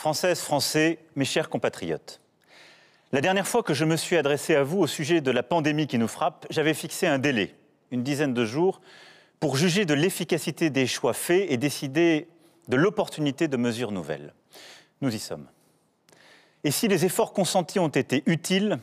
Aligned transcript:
Françaises, 0.00 0.40
Français, 0.40 0.98
mes 1.14 1.26
chers 1.26 1.50
compatriotes. 1.50 2.22
La 3.12 3.20
dernière 3.20 3.46
fois 3.46 3.62
que 3.62 3.74
je 3.74 3.84
me 3.84 3.98
suis 3.98 4.16
adressé 4.16 4.54
à 4.54 4.62
vous 4.62 4.78
au 4.78 4.86
sujet 4.86 5.20
de 5.20 5.30
la 5.30 5.42
pandémie 5.42 5.86
qui 5.86 5.98
nous 5.98 6.08
frappe, 6.08 6.46
j'avais 6.48 6.72
fixé 6.72 7.06
un 7.06 7.18
délai, 7.18 7.54
une 7.90 8.02
dizaine 8.02 8.32
de 8.32 8.46
jours, 8.46 8.80
pour 9.40 9.58
juger 9.58 9.84
de 9.84 9.92
l'efficacité 9.92 10.70
des 10.70 10.86
choix 10.86 11.12
faits 11.12 11.50
et 11.50 11.58
décider 11.58 12.28
de 12.68 12.76
l'opportunité 12.78 13.46
de 13.46 13.58
mesures 13.58 13.92
nouvelles. 13.92 14.32
Nous 15.02 15.14
y 15.14 15.18
sommes. 15.18 15.46
Et 16.64 16.70
si 16.70 16.88
les 16.88 17.04
efforts 17.04 17.34
consentis 17.34 17.78
ont 17.78 17.88
été 17.88 18.22
utiles, 18.24 18.78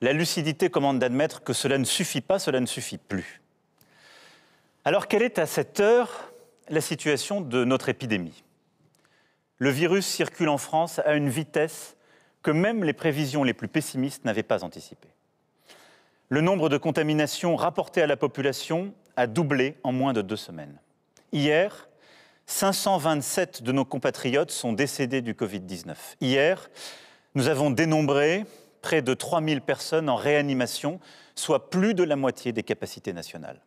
la 0.00 0.12
lucidité 0.12 0.68
commande 0.68 0.98
d'admettre 0.98 1.44
que 1.44 1.52
cela 1.52 1.78
ne 1.78 1.84
suffit 1.84 2.22
pas, 2.22 2.40
cela 2.40 2.58
ne 2.58 2.66
suffit 2.66 2.98
plus. 2.98 3.40
Alors 4.84 5.06
quelle 5.06 5.22
est 5.22 5.38
à 5.38 5.46
cette 5.46 5.78
heure 5.78 6.32
la 6.70 6.80
situation 6.80 7.40
de 7.40 7.64
notre 7.64 7.88
épidémie? 7.88 8.43
Le 9.58 9.70
virus 9.70 10.06
circule 10.06 10.48
en 10.48 10.58
France 10.58 11.00
à 11.04 11.14
une 11.14 11.28
vitesse 11.28 11.96
que 12.42 12.50
même 12.50 12.84
les 12.84 12.92
prévisions 12.92 13.44
les 13.44 13.54
plus 13.54 13.68
pessimistes 13.68 14.24
n'avaient 14.24 14.42
pas 14.42 14.64
anticipée. 14.64 15.08
Le 16.28 16.40
nombre 16.40 16.68
de 16.68 16.76
contaminations 16.76 17.56
rapportées 17.56 18.02
à 18.02 18.06
la 18.06 18.16
population 18.16 18.92
a 19.16 19.26
doublé 19.26 19.76
en 19.82 19.92
moins 19.92 20.12
de 20.12 20.22
deux 20.22 20.36
semaines. 20.36 20.78
Hier, 21.32 21.88
527 22.46 23.62
de 23.62 23.72
nos 23.72 23.84
compatriotes 23.84 24.50
sont 24.50 24.72
décédés 24.72 25.22
du 25.22 25.34
Covid-19. 25.34 25.94
Hier, 26.20 26.70
nous 27.34 27.48
avons 27.48 27.70
dénombré 27.70 28.44
près 28.82 29.00
de 29.00 29.14
3000 29.14 29.62
personnes 29.62 30.10
en 30.10 30.16
réanimation, 30.16 31.00
soit 31.34 31.70
plus 31.70 31.94
de 31.94 32.04
la 32.04 32.16
moitié 32.16 32.52
des 32.52 32.62
capacités 32.62 33.12
nationales. 33.12 33.60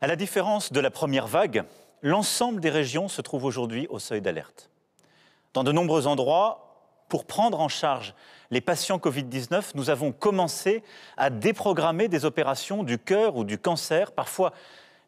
À 0.00 0.06
la 0.06 0.16
différence 0.16 0.72
de 0.72 0.80
la 0.80 0.90
première 0.90 1.26
vague, 1.26 1.64
l'ensemble 2.02 2.60
des 2.60 2.70
régions 2.70 3.08
se 3.08 3.22
trouve 3.22 3.44
aujourd'hui 3.44 3.86
au 3.90 3.98
seuil 3.98 4.20
d'alerte. 4.20 4.70
Dans 5.54 5.64
de 5.64 5.72
nombreux 5.72 6.06
endroits, 6.06 6.68
pour 7.08 7.24
prendre 7.24 7.60
en 7.60 7.68
charge 7.68 8.14
les 8.50 8.60
patients 8.60 8.98
Covid-19, 8.98 9.72
nous 9.74 9.90
avons 9.90 10.12
commencé 10.12 10.82
à 11.16 11.30
déprogrammer 11.30 12.08
des 12.08 12.24
opérations 12.24 12.84
du 12.84 12.98
cœur 12.98 13.36
ou 13.36 13.44
du 13.44 13.58
cancer, 13.58 14.12
parfois 14.12 14.52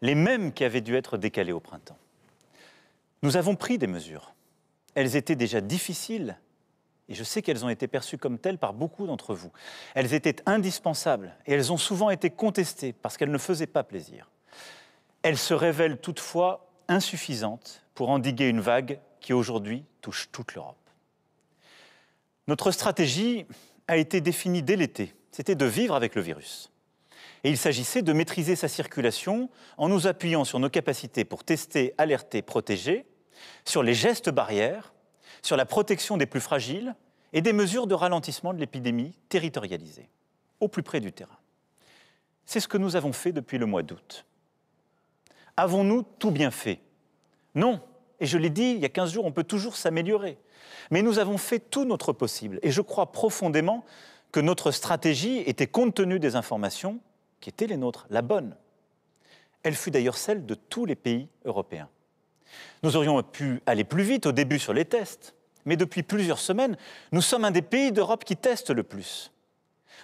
les 0.03 0.15
mêmes 0.15 0.53
qui 0.53 0.65
avaient 0.65 0.81
dû 0.81 0.97
être 0.97 1.19
décalées 1.19 1.53
au 1.53 1.61
printemps. 1.61 1.99
Nous 3.23 3.37
avons 3.37 3.55
pris 3.55 3.77
des 3.77 3.87
mesures. 3.87 4.33
Elles 4.95 5.15
étaient 5.15 5.37
déjà 5.37 5.61
difficiles, 5.61 6.39
et 7.09 7.15
je 7.15 7.25
sais 7.25 7.43
qu'elles 7.43 7.65
ont 7.65 7.69
été 7.69 7.87
perçues 7.87 8.19
comme 8.19 8.39
telles 8.39 8.59
par 8.59 8.73
beaucoup 8.73 9.07
d'entre 9.07 9.35
vous. 9.35 9.53
Elles 9.95 10.15
étaient 10.15 10.37
indispensables, 10.47 11.37
et 11.47 11.53
elles 11.53 11.73
ont 11.73 11.77
souvent 11.77 12.09
été 12.09 12.31
contestées 12.31 12.93
parce 12.93 13.17
qu'elles 13.17 13.31
ne 13.31 13.39
faisaient 13.39 13.67
pas 13.67 13.83
plaisir. 13.83 14.31
Elles 15.23 15.39
se 15.39 15.53
révèlent 15.53 15.99
toutefois 15.99 16.70
insuffisantes 16.91 17.83
pour 17.95 18.11
endiguer 18.11 18.49
une 18.49 18.61
vague 18.61 19.01
qui 19.21 19.33
aujourd'hui 19.33 19.85
touche 20.01 20.29
toute 20.33 20.55
l'Europe. 20.55 20.77
Notre 22.49 22.73
stratégie 22.73 23.47
a 23.89 23.97
été 23.97 24.21
définie 24.21 24.63
dès 24.63 24.77
l'été, 24.77 25.15
c'était 25.31 25.55
de 25.55 25.65
vivre 25.65 25.95
avec 25.95 26.15
le 26.15 26.21
virus. 26.21 26.71
Et 27.45 27.51
il 27.51 27.57
s'agissait 27.57 28.03
de 28.03 28.13
maîtriser 28.13 28.57
sa 28.57 28.69
circulation 28.69 29.49
en 29.79 29.89
nous 29.89 30.07
appuyant 30.07 30.45
sur 30.45 30.59
nos 30.59 30.69
capacités 30.69 31.25
pour 31.25 31.45
tester, 31.45 31.95
alerter, 31.97 32.43
protéger, 32.43 33.07
sur 33.65 33.83
les 33.83 33.95
gestes 33.95 34.29
barrières, 34.29 34.93
sur 35.43 35.57
la 35.57 35.65
protection 35.65 36.17
des 36.17 36.27
plus 36.27 36.41
fragiles 36.41 36.95
et 37.33 37.41
des 37.41 37.53
mesures 37.53 37.87
de 37.87 37.95
ralentissement 37.95 38.53
de 38.53 38.59
l'épidémie 38.59 39.17
territorialisées, 39.29 40.11
au 40.59 40.69
plus 40.69 40.83
près 40.83 41.01
du 41.01 41.13
terrain. 41.13 41.39
C'est 42.45 42.61
ce 42.61 42.69
que 42.69 42.79
nous 42.79 42.97
avons 42.97 43.13
fait 43.13 43.33
depuis 43.33 43.59
le 43.59 43.67
mois 43.67 43.83
d'août. 43.83 44.27
Avons-nous 45.57 46.05
tout 46.19 46.31
bien 46.31 46.51
fait? 46.51 46.81
Non. 47.55 47.81
Et 48.21 48.27
je 48.27 48.39
l'ai 48.39 48.51
dit 48.51 48.73
il 48.73 48.79
y 48.79 48.85
a 48.85 48.89
15 48.89 49.13
jours, 49.13 49.25
on 49.25 49.33
peut 49.33 49.45
toujours 49.45 49.77
s'améliorer. 49.77 50.39
Mais 50.91 51.03
nous 51.03 51.19
avons 51.19 51.39
fait 51.39 51.59
tout 51.59 51.85
notre 51.85 52.13
possible. 52.13 52.59
Et 52.63 52.71
je 52.71 52.81
crois 52.81 53.13
profondément 53.13 53.85
que 54.33 54.41
notre 54.41 54.71
stratégie 54.71 55.39
était, 55.39 55.67
compte 55.67 55.95
tenu 55.95 56.19
des 56.19 56.37
informations 56.37 57.01
qui 57.41 57.49
étaient 57.49 57.67
les 57.67 57.77
nôtres, 57.77 58.07
la 58.11 58.23
bonne. 58.23 58.57
Elle 59.63 59.75
fut 59.75 59.91
d'ailleurs 59.91 60.17
celle 60.17 60.47
de 60.47 60.55
tous 60.55 60.85
les 60.85 60.97
pays 60.97 61.29
européens. 61.45 61.89
Nous 62.83 62.97
aurions 62.97 63.23
pu 63.23 63.63
aller 63.67 63.85
plus 63.85 64.03
vite 64.03 64.27
au 64.27 64.33
début 64.33 64.59
sur 64.59 64.73
les 64.73 64.85
tests, 64.85 65.35
mais 65.65 65.77
depuis 65.77 66.03
plusieurs 66.03 66.39
semaines, 66.39 66.77
nous 67.13 67.21
sommes 67.21 67.45
un 67.45 67.51
des 67.51 67.63
pays 67.63 67.93
d'Europe 67.93 68.25
qui 68.25 68.37
testent 68.37 68.71
le 68.71 68.83
plus. 68.83 69.31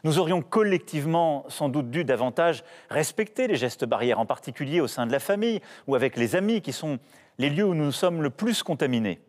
Nous 0.04 0.18
aurions 0.18 0.42
collectivement 0.42 1.44
sans 1.48 1.68
doute 1.68 1.90
dû 1.90 2.04
davantage 2.04 2.64
respecter 2.90 3.46
les 3.46 3.56
gestes 3.56 3.84
barrières, 3.84 4.20
en 4.20 4.26
particulier 4.26 4.80
au 4.80 4.88
sein 4.88 5.06
de 5.06 5.12
la 5.12 5.20
famille 5.20 5.60
ou 5.86 5.94
avec 5.94 6.16
les 6.16 6.36
amis, 6.36 6.60
qui 6.60 6.72
sont 6.72 6.98
les 7.38 7.50
lieux 7.50 7.64
où 7.64 7.74
nous 7.74 7.92
sommes 7.92 8.22
le 8.22 8.30
plus 8.30 8.62
contaminés. 8.62 9.20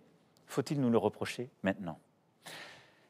Faut-il 0.46 0.80
nous 0.80 0.90
le 0.90 0.98
reprocher 0.98 1.50
maintenant? 1.64 2.00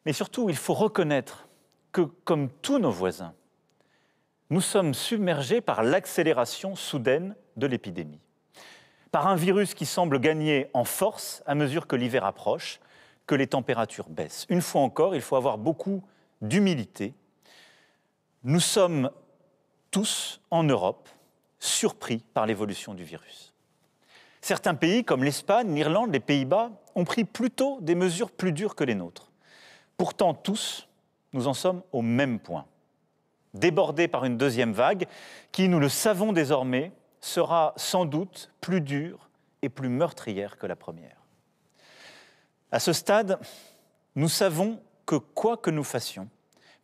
Mais 0.06 0.14
surtout, 0.14 0.50
il 0.50 0.56
faut 0.56 0.74
reconnaître 0.74 1.48
que, 1.92 2.02
comme 2.02 2.50
tous 2.62 2.80
nos 2.80 2.92
voisins, 2.92 3.34
nous 4.50 4.62
sommes 4.62 4.94
submergés 4.94 5.62
par 5.62 5.84
l'accélération 5.84 6.76
soudaine 6.76 7.36
de 7.58 7.68
l'épidémie, 7.68 8.22
par 9.12 9.28
un 9.28 9.36
virus 9.36 9.74
qui 9.74 9.86
semble 9.86 10.20
gagner 10.20 10.68
en 10.74 10.86
force 10.86 11.44
à 11.46 11.56
mesure 11.56 11.88
que 11.88 11.96
l'hiver 11.96 12.24
approche, 12.24 12.80
que 13.26 13.36
les 13.36 13.48
températures 13.48 14.10
baissent. 14.10 14.46
Une 14.50 14.62
fois 14.62 14.82
encore, 14.82 15.16
il 15.16 15.22
faut 15.22 15.36
avoir 15.36 15.58
beaucoup 15.58 16.04
d'humilité. 16.42 17.14
Nous 18.44 18.60
sommes 18.60 19.12
tous 19.92 20.42
en 20.52 20.64
Europe 20.64 21.10
surpris 21.60 22.24
par 22.34 22.46
l'évolution 22.46 22.94
du 22.94 23.04
virus. 23.04 23.54
Certains 24.42 24.76
pays, 24.76 25.04
comme 25.04 25.24
l'Espagne, 25.24 25.74
l'Irlande, 25.74 26.14
les 26.14 26.20
Pays-Bas, 26.20 26.72
ont 26.96 27.04
pris 27.04 27.24
plutôt 27.24 27.80
des 27.82 27.96
mesures 27.96 28.32
plus 28.32 28.52
dures 28.52 28.76
que 28.76 28.84
les 28.84 28.96
nôtres. 28.96 29.32
Pourtant, 29.98 30.34
tous, 30.34 30.88
nous 31.34 31.48
en 31.48 31.54
sommes 31.54 31.82
au 31.92 32.02
même 32.02 32.40
point. 32.40 32.66
Débordés 33.54 34.08
par 34.08 34.26
une 34.26 34.38
deuxième 34.38 34.74
vague 34.74 35.08
qui, 35.52 35.68
nous 35.68 35.80
le 35.80 35.90
savons 35.90 36.32
désormais, 36.32 36.92
sera 37.20 37.74
sans 37.76 38.06
doute 38.06 38.52
plus 38.62 38.82
dure 38.82 39.30
et 39.62 39.70
plus 39.70 39.90
meurtrière 39.90 40.58
que 40.58 40.68
la 40.68 40.76
première. 40.76 41.18
À 42.72 42.80
ce 42.80 42.94
stade, 42.94 43.40
nous 44.16 44.30
savons 44.30 44.80
que 45.06 45.16
quoi 45.16 45.58
que 45.58 45.72
nous 45.72 45.84
fassions, 45.84 46.30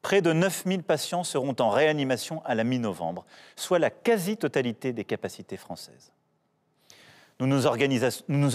près 0.04 0.22
de 0.22 0.34
9000 0.34 0.84
patients 0.84 1.24
seront 1.24 1.56
en 1.60 1.70
réanimation 1.70 2.44
à 2.46 2.54
la 2.54 2.64
mi-novembre, 2.64 3.26
soit 3.56 3.80
la 3.80 3.90
quasi-totalité 3.90 4.94
des 4.94 5.06
capacités 5.06 5.58
françaises. 5.58 6.12
Nous 7.40 7.48
nous, 7.48 7.66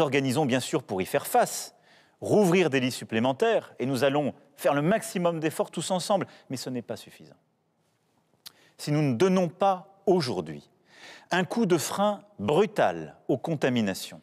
organisons 0.00 0.46
bien 0.46 0.60
sûr 0.60 0.84
pour 0.84 1.02
y 1.02 1.06
faire 1.06 1.26
face, 1.26 1.74
rouvrir 2.20 2.70
des 2.70 2.80
lits 2.80 2.92
supplémentaires, 2.92 3.74
et 3.78 3.86
nous 3.86 4.04
allons 4.04 4.34
faire 4.56 4.74
le 4.74 4.82
maximum 4.82 5.40
d'efforts 5.40 5.70
tous 5.70 5.90
ensemble, 5.90 6.26
mais 6.50 6.56
ce 6.56 6.70
n'est 6.70 6.82
pas 6.82 6.96
suffisant. 6.96 7.34
Si 8.76 8.92
nous 8.92 9.02
ne 9.02 9.14
donnons 9.14 9.48
pas 9.48 10.00
aujourd'hui 10.06 10.68
un 11.30 11.44
coup 11.44 11.66
de 11.66 11.78
frein 11.78 12.20
brutal 12.38 13.16
aux 13.26 13.38
contaminations, 13.38 14.20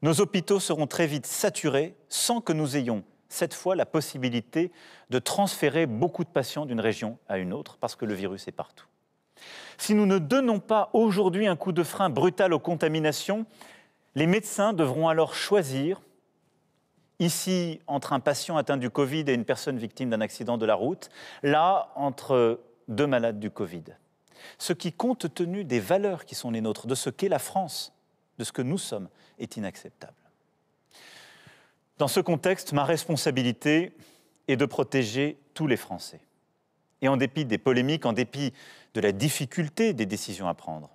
nos 0.00 0.20
hôpitaux 0.20 0.60
seront 0.60 0.86
très 0.86 1.06
vite 1.06 1.26
saturés 1.26 1.94
sans 2.08 2.40
que 2.40 2.52
nous 2.52 2.76
ayons 2.76 3.04
cette 3.30 3.54
fois 3.54 3.76
la 3.76 3.86
possibilité 3.86 4.70
de 5.08 5.18
transférer 5.18 5.86
beaucoup 5.86 6.24
de 6.24 6.28
patients 6.28 6.66
d'une 6.66 6.80
région 6.80 7.18
à 7.28 7.38
une 7.38 7.52
autre 7.52 7.78
parce 7.78 7.96
que 7.96 8.04
le 8.04 8.14
virus 8.14 8.46
est 8.48 8.52
partout. 8.52 8.86
Si 9.78 9.94
nous 9.94 10.04
ne 10.04 10.18
donnons 10.18 10.60
pas 10.60 10.90
aujourd'hui 10.92 11.46
un 11.46 11.56
coup 11.56 11.72
de 11.72 11.82
frein 11.82 12.10
brutal 12.10 12.52
aux 12.52 12.58
contaminations, 12.58 13.46
les 14.14 14.26
médecins 14.26 14.72
devront 14.72 15.08
alors 15.08 15.34
choisir, 15.34 16.02
ici 17.18 17.80
entre 17.86 18.12
un 18.12 18.20
patient 18.20 18.56
atteint 18.56 18.76
du 18.76 18.90
Covid 18.90 19.24
et 19.28 19.32
une 19.32 19.44
personne 19.44 19.78
victime 19.78 20.10
d'un 20.10 20.20
accident 20.20 20.58
de 20.58 20.66
la 20.66 20.74
route, 20.74 21.08
là 21.42 21.92
entre 21.94 22.60
deux 22.88 23.06
malades 23.06 23.38
du 23.38 23.50
Covid. 23.50 23.84
Ce 24.58 24.72
qui, 24.72 24.92
compte 24.92 25.32
tenu 25.32 25.64
des 25.64 25.80
valeurs 25.80 26.24
qui 26.24 26.34
sont 26.34 26.50
les 26.50 26.60
nôtres, 26.60 26.86
de 26.86 26.94
ce 26.94 27.10
qu'est 27.10 27.28
la 27.28 27.38
France, 27.38 27.92
de 28.38 28.44
ce 28.44 28.52
que 28.52 28.62
nous 28.62 28.78
sommes, 28.78 29.08
est 29.38 29.56
inacceptable. 29.56 30.14
Dans 32.00 32.08
ce 32.08 32.20
contexte, 32.20 32.72
ma 32.72 32.84
responsabilité 32.84 33.92
est 34.48 34.56
de 34.56 34.64
protéger 34.64 35.38
tous 35.52 35.66
les 35.66 35.76
Français. 35.76 36.22
Et 37.02 37.08
en 37.08 37.18
dépit 37.18 37.44
des 37.44 37.58
polémiques, 37.58 38.06
en 38.06 38.14
dépit 38.14 38.54
de 38.94 39.02
la 39.02 39.12
difficulté 39.12 39.92
des 39.92 40.06
décisions 40.06 40.48
à 40.48 40.54
prendre. 40.54 40.88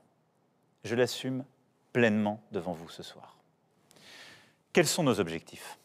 Je 0.84 0.96
l'assume 0.96 1.46
pleinement 1.94 2.42
devant 2.52 2.74
vous 2.74 2.90
ce 2.90 3.04
soir. 3.04 3.38
Quels 4.74 4.88
sont 4.88 5.04
nos 5.04 5.20
objectifs? 5.20 5.78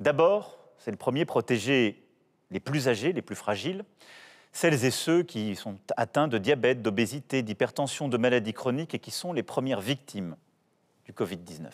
D'abord, 0.00 0.58
c'est 0.76 0.90
le 0.90 0.98
premier, 0.98 1.24
protéger 1.24 2.04
les 2.50 2.60
plus 2.60 2.88
âgés, 2.88 3.14
les 3.14 3.22
plus 3.22 3.36
fragiles, 3.36 3.86
celles 4.52 4.84
et 4.84 4.90
ceux 4.90 5.22
qui 5.22 5.56
sont 5.56 5.78
atteints 5.96 6.28
de 6.28 6.36
diabète, 6.36 6.82
d'obésité, 6.82 7.42
d'hypertension, 7.42 8.06
de 8.06 8.18
maladies 8.18 8.52
chroniques 8.52 8.94
et 8.94 8.98
qui 8.98 9.12
sont 9.12 9.32
les 9.32 9.42
premières 9.42 9.80
victimes 9.80 10.36
du 11.06 11.12
Covid-19. 11.14 11.70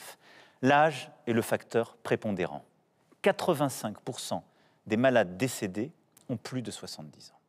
L'âge 0.62 1.10
est 1.26 1.32
le 1.32 1.42
facteur 1.42 1.96
prépondérant. 2.02 2.64
85% 3.22 4.42
des 4.86 4.96
malades 4.96 5.36
décédés 5.36 5.90
ont 6.28 6.36
plus 6.36 6.62
de 6.62 6.70
70 6.70 7.32
ans. 7.32 7.40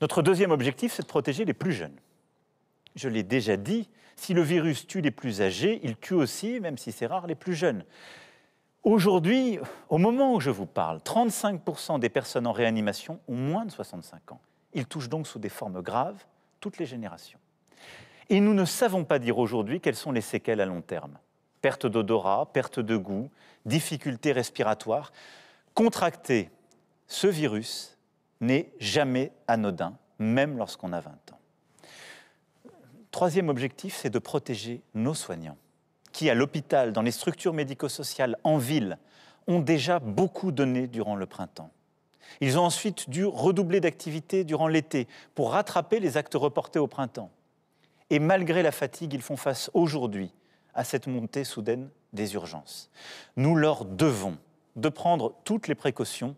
Notre 0.00 0.22
deuxième 0.22 0.50
objectif, 0.50 0.92
c'est 0.92 1.02
de 1.02 1.08
protéger 1.08 1.44
les 1.44 1.54
plus 1.54 1.72
jeunes. 1.72 1.96
Je 2.94 3.08
l'ai 3.08 3.22
déjà 3.22 3.56
dit, 3.56 3.88
si 4.16 4.34
le 4.34 4.42
virus 4.42 4.86
tue 4.86 5.00
les 5.00 5.10
plus 5.10 5.40
âgés, 5.42 5.80
il 5.82 5.96
tue 5.96 6.14
aussi, 6.14 6.60
même 6.60 6.78
si 6.78 6.92
c'est 6.92 7.06
rare, 7.06 7.26
les 7.26 7.34
plus 7.34 7.54
jeunes. 7.54 7.84
Aujourd'hui, 8.82 9.58
au 9.88 9.98
moment 9.98 10.34
où 10.34 10.40
je 10.40 10.50
vous 10.50 10.66
parle, 10.66 10.98
35% 10.98 11.98
des 11.98 12.10
personnes 12.10 12.46
en 12.46 12.52
réanimation 12.52 13.18
ont 13.28 13.34
moins 13.34 13.64
de 13.64 13.70
65 13.70 14.32
ans. 14.32 14.40
Ils 14.74 14.86
touchent 14.86 15.08
donc 15.08 15.26
sous 15.26 15.38
des 15.38 15.48
formes 15.48 15.80
graves 15.80 16.22
toutes 16.60 16.78
les 16.78 16.86
générations. 16.86 17.38
Et 18.28 18.40
nous 18.40 18.54
ne 18.54 18.64
savons 18.64 19.04
pas 19.04 19.18
dire 19.18 19.38
aujourd'hui 19.38 19.80
quelles 19.80 19.96
sont 19.96 20.12
les 20.12 20.20
séquelles 20.20 20.60
à 20.60 20.66
long 20.66 20.82
terme. 20.82 21.18
Perte 21.64 21.86
d'odorat, 21.86 22.50
perte 22.52 22.78
de 22.78 22.94
goût, 22.94 23.30
difficultés 23.64 24.32
respiratoires. 24.32 25.14
Contracter 25.72 26.50
ce 27.06 27.26
virus 27.26 27.96
n'est 28.42 28.70
jamais 28.80 29.32
anodin, 29.48 29.96
même 30.18 30.58
lorsqu'on 30.58 30.92
a 30.92 31.00
20 31.00 31.10
ans. 31.32 31.40
Troisième 33.10 33.48
objectif, 33.48 33.96
c'est 33.96 34.10
de 34.10 34.18
protéger 34.18 34.82
nos 34.92 35.14
soignants, 35.14 35.56
qui 36.12 36.28
à 36.28 36.34
l'hôpital, 36.34 36.92
dans 36.92 37.00
les 37.00 37.10
structures 37.10 37.54
médico-sociales, 37.54 38.36
en 38.44 38.58
ville, 38.58 38.98
ont 39.46 39.60
déjà 39.60 40.00
beaucoup 40.00 40.52
donné 40.52 40.86
durant 40.86 41.16
le 41.16 41.24
printemps. 41.24 41.70
Ils 42.42 42.58
ont 42.58 42.64
ensuite 42.64 43.08
dû 43.08 43.24
redoubler 43.24 43.80
d'activité 43.80 44.44
durant 44.44 44.68
l'été 44.68 45.08
pour 45.34 45.52
rattraper 45.52 45.98
les 45.98 46.18
actes 46.18 46.34
reportés 46.34 46.78
au 46.78 46.88
printemps. 46.88 47.30
Et 48.10 48.18
malgré 48.18 48.62
la 48.62 48.70
fatigue, 48.70 49.14
ils 49.14 49.22
font 49.22 49.38
face 49.38 49.70
aujourd'hui 49.72 50.30
à 50.74 50.84
cette 50.84 51.06
montée 51.06 51.44
soudaine 51.44 51.88
des 52.12 52.34
urgences. 52.34 52.90
Nous 53.36 53.56
leur 53.56 53.84
devons 53.84 54.38
de 54.76 54.88
prendre 54.88 55.34
toutes 55.44 55.68
les 55.68 55.74
précautions 55.74 56.36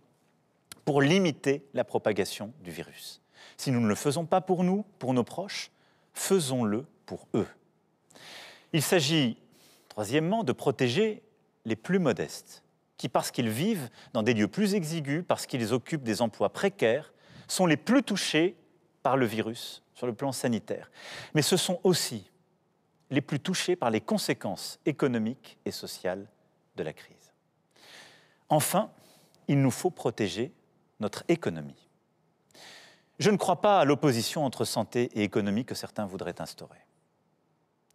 pour 0.84 1.02
limiter 1.02 1.66
la 1.74 1.84
propagation 1.84 2.52
du 2.62 2.70
virus. 2.70 3.20
Si 3.56 3.70
nous 3.70 3.80
ne 3.80 3.88
le 3.88 3.94
faisons 3.94 4.26
pas 4.26 4.40
pour 4.40 4.64
nous, 4.64 4.84
pour 4.98 5.14
nos 5.14 5.24
proches, 5.24 5.70
faisons-le 6.14 6.86
pour 7.06 7.26
eux. 7.34 7.48
Il 8.72 8.82
s'agit, 8.82 9.38
troisièmement, 9.88 10.44
de 10.44 10.52
protéger 10.52 11.22
les 11.64 11.76
plus 11.76 11.98
modestes, 11.98 12.62
qui, 12.96 13.08
parce 13.08 13.30
qu'ils 13.30 13.48
vivent 13.48 13.90
dans 14.12 14.22
des 14.22 14.34
lieux 14.34 14.48
plus 14.48 14.74
exigus, 14.74 15.24
parce 15.26 15.46
qu'ils 15.46 15.72
occupent 15.72 16.02
des 16.02 16.22
emplois 16.22 16.52
précaires, 16.52 17.12
sont 17.48 17.66
les 17.66 17.76
plus 17.76 18.02
touchés 18.02 18.56
par 19.02 19.16
le 19.16 19.26
virus 19.26 19.82
sur 19.94 20.06
le 20.06 20.12
plan 20.12 20.32
sanitaire. 20.32 20.90
Mais 21.34 21.42
ce 21.42 21.56
sont 21.56 21.80
aussi 21.84 22.30
les 23.10 23.20
plus 23.20 23.40
touchés 23.40 23.76
par 23.76 23.90
les 23.90 24.00
conséquences 24.00 24.78
économiques 24.86 25.58
et 25.64 25.70
sociales 25.70 26.26
de 26.76 26.82
la 26.82 26.92
crise. 26.92 27.32
Enfin, 28.48 28.90
il 29.48 29.60
nous 29.60 29.70
faut 29.70 29.90
protéger 29.90 30.52
notre 31.00 31.24
économie. 31.28 31.88
Je 33.18 33.30
ne 33.30 33.36
crois 33.36 33.60
pas 33.60 33.80
à 33.80 33.84
l'opposition 33.84 34.44
entre 34.44 34.64
santé 34.64 35.10
et 35.14 35.22
économie 35.22 35.64
que 35.64 35.74
certains 35.74 36.06
voudraient 36.06 36.40
instaurer. 36.40 36.78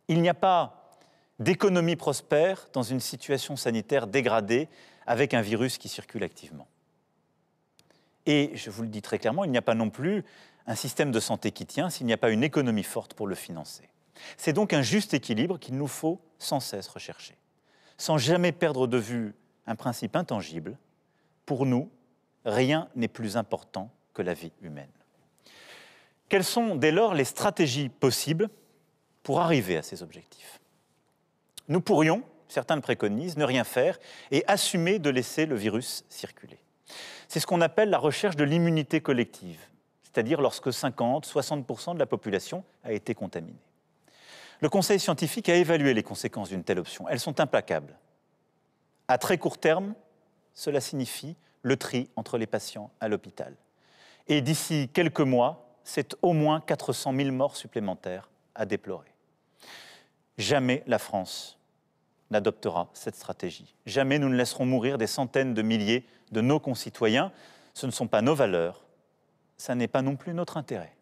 Il 0.07 0.21
n'y 0.21 0.29
a 0.29 0.33
pas 0.33 0.97
d'économie 1.39 1.95
prospère 1.95 2.67
dans 2.73 2.83
une 2.83 2.99
situation 2.99 3.55
sanitaire 3.55 4.07
dégradée 4.07 4.67
avec 5.05 5.33
un 5.33 5.41
virus 5.41 5.77
qui 5.77 5.89
circule 5.89 6.23
activement. 6.23 6.67
Et 8.25 8.51
je 8.55 8.69
vous 8.69 8.83
le 8.83 8.87
dis 8.87 9.01
très 9.01 9.19
clairement, 9.19 9.43
il 9.43 9.51
n'y 9.51 9.57
a 9.57 9.63
pas 9.63 9.73
non 9.73 9.89
plus 9.89 10.23
un 10.67 10.75
système 10.75 11.11
de 11.11 11.19
santé 11.19 11.51
qui 11.51 11.65
tient 11.65 11.89
s'il 11.89 12.05
n'y 12.05 12.13
a 12.13 12.17
pas 12.17 12.29
une 12.29 12.43
économie 12.43 12.83
forte 12.83 13.13
pour 13.13 13.27
le 13.27 13.35
financer. 13.35 13.89
C'est 14.37 14.53
donc 14.53 14.73
un 14.73 14.81
juste 14.81 15.13
équilibre 15.13 15.57
qu'il 15.57 15.75
nous 15.75 15.87
faut 15.87 16.21
sans 16.37 16.59
cesse 16.59 16.87
rechercher, 16.87 17.37
sans 17.97 18.17
jamais 18.17 18.51
perdre 18.51 18.87
de 18.87 18.97
vue 18.97 19.35
un 19.67 19.75
principe 19.75 20.15
intangible. 20.15 20.77
Pour 21.45 21.65
nous, 21.65 21.89
rien 22.45 22.89
n'est 22.95 23.07
plus 23.07 23.37
important 23.37 23.91
que 24.13 24.21
la 24.21 24.33
vie 24.33 24.51
humaine. 24.61 24.89
Quelles 26.29 26.43
sont 26.43 26.75
dès 26.75 26.91
lors 26.91 27.13
les 27.13 27.25
stratégies 27.25 27.89
possibles 27.89 28.49
pour 29.23 29.41
arriver 29.41 29.77
à 29.77 29.83
ces 29.83 30.01
objectifs? 30.01 30.59
Nous 31.67 31.81
pourrions, 31.81 32.23
certains 32.47 32.75
le 32.75 32.81
préconisent, 32.81 33.37
ne 33.37 33.43
rien 33.43 33.63
faire 33.63 33.99
et 34.31 34.43
assumer 34.47 34.99
de 34.99 35.09
laisser 35.09 35.45
le 35.45 35.55
virus 35.55 36.05
circuler. 36.09 36.59
C'est 37.27 37.39
ce 37.39 37.47
qu'on 37.47 37.61
appelle 37.61 37.89
la 37.89 37.97
recherche 37.97 38.35
de 38.35 38.43
l'immunité 38.43 39.01
collective, 39.01 39.59
c'est-à-dire 40.03 40.41
lorsque 40.41 40.73
50, 40.73 41.25
60% 41.25 41.93
de 41.93 41.99
la 41.99 42.05
population 42.05 42.63
a 42.83 42.91
été 42.91 43.13
contaminée. 43.13 43.70
Le 44.61 44.69
Conseil 44.69 44.99
scientifique 44.99 45.49
a 45.49 45.55
évalué 45.55 45.93
les 45.93 46.03
conséquences 46.03 46.49
d'une 46.49 46.63
telle 46.63 46.79
option. 46.79 47.09
Elles 47.09 47.19
sont 47.19 47.39
implacables. 47.39 47.97
À 49.07 49.17
très 49.17 49.37
court 49.37 49.57
terme, 49.57 49.95
cela 50.53 50.79
signifie 50.79 51.35
le 51.63 51.77
tri 51.77 52.09
entre 52.15 52.37
les 52.37 52.45
patients 52.45 52.91
à 52.99 53.07
l'hôpital. 53.07 53.55
Et 54.27 54.41
d'ici 54.41 54.89
quelques 54.93 55.21
mois, 55.21 55.67
c'est 55.83 56.15
au 56.21 56.33
moins 56.33 56.61
400 56.61 57.13
000 57.15 57.31
morts 57.31 57.57
supplémentaires 57.57 58.29
à 58.53 58.65
déplorer. 58.65 59.11
Jamais 60.37 60.83
la 60.85 60.99
France 60.99 61.57
n'adoptera 62.29 62.89
cette 62.93 63.15
stratégie. 63.15 63.75
Jamais 63.87 64.19
nous 64.19 64.29
ne 64.29 64.35
laisserons 64.35 64.65
mourir 64.65 64.99
des 64.99 65.07
centaines 65.07 65.55
de 65.55 65.61
milliers 65.63 66.05
de 66.31 66.41
nos 66.41 66.59
concitoyens. 66.59 67.31
Ce 67.73 67.87
ne 67.87 67.91
sont 67.91 68.07
pas 68.07 68.21
nos 68.21 68.35
valeurs, 68.35 68.83
ça 69.57 69.75
n'est 69.75 69.87
pas 69.87 70.01
non 70.01 70.15
plus 70.15 70.33
notre 70.33 70.57
intérêt. 70.57 70.93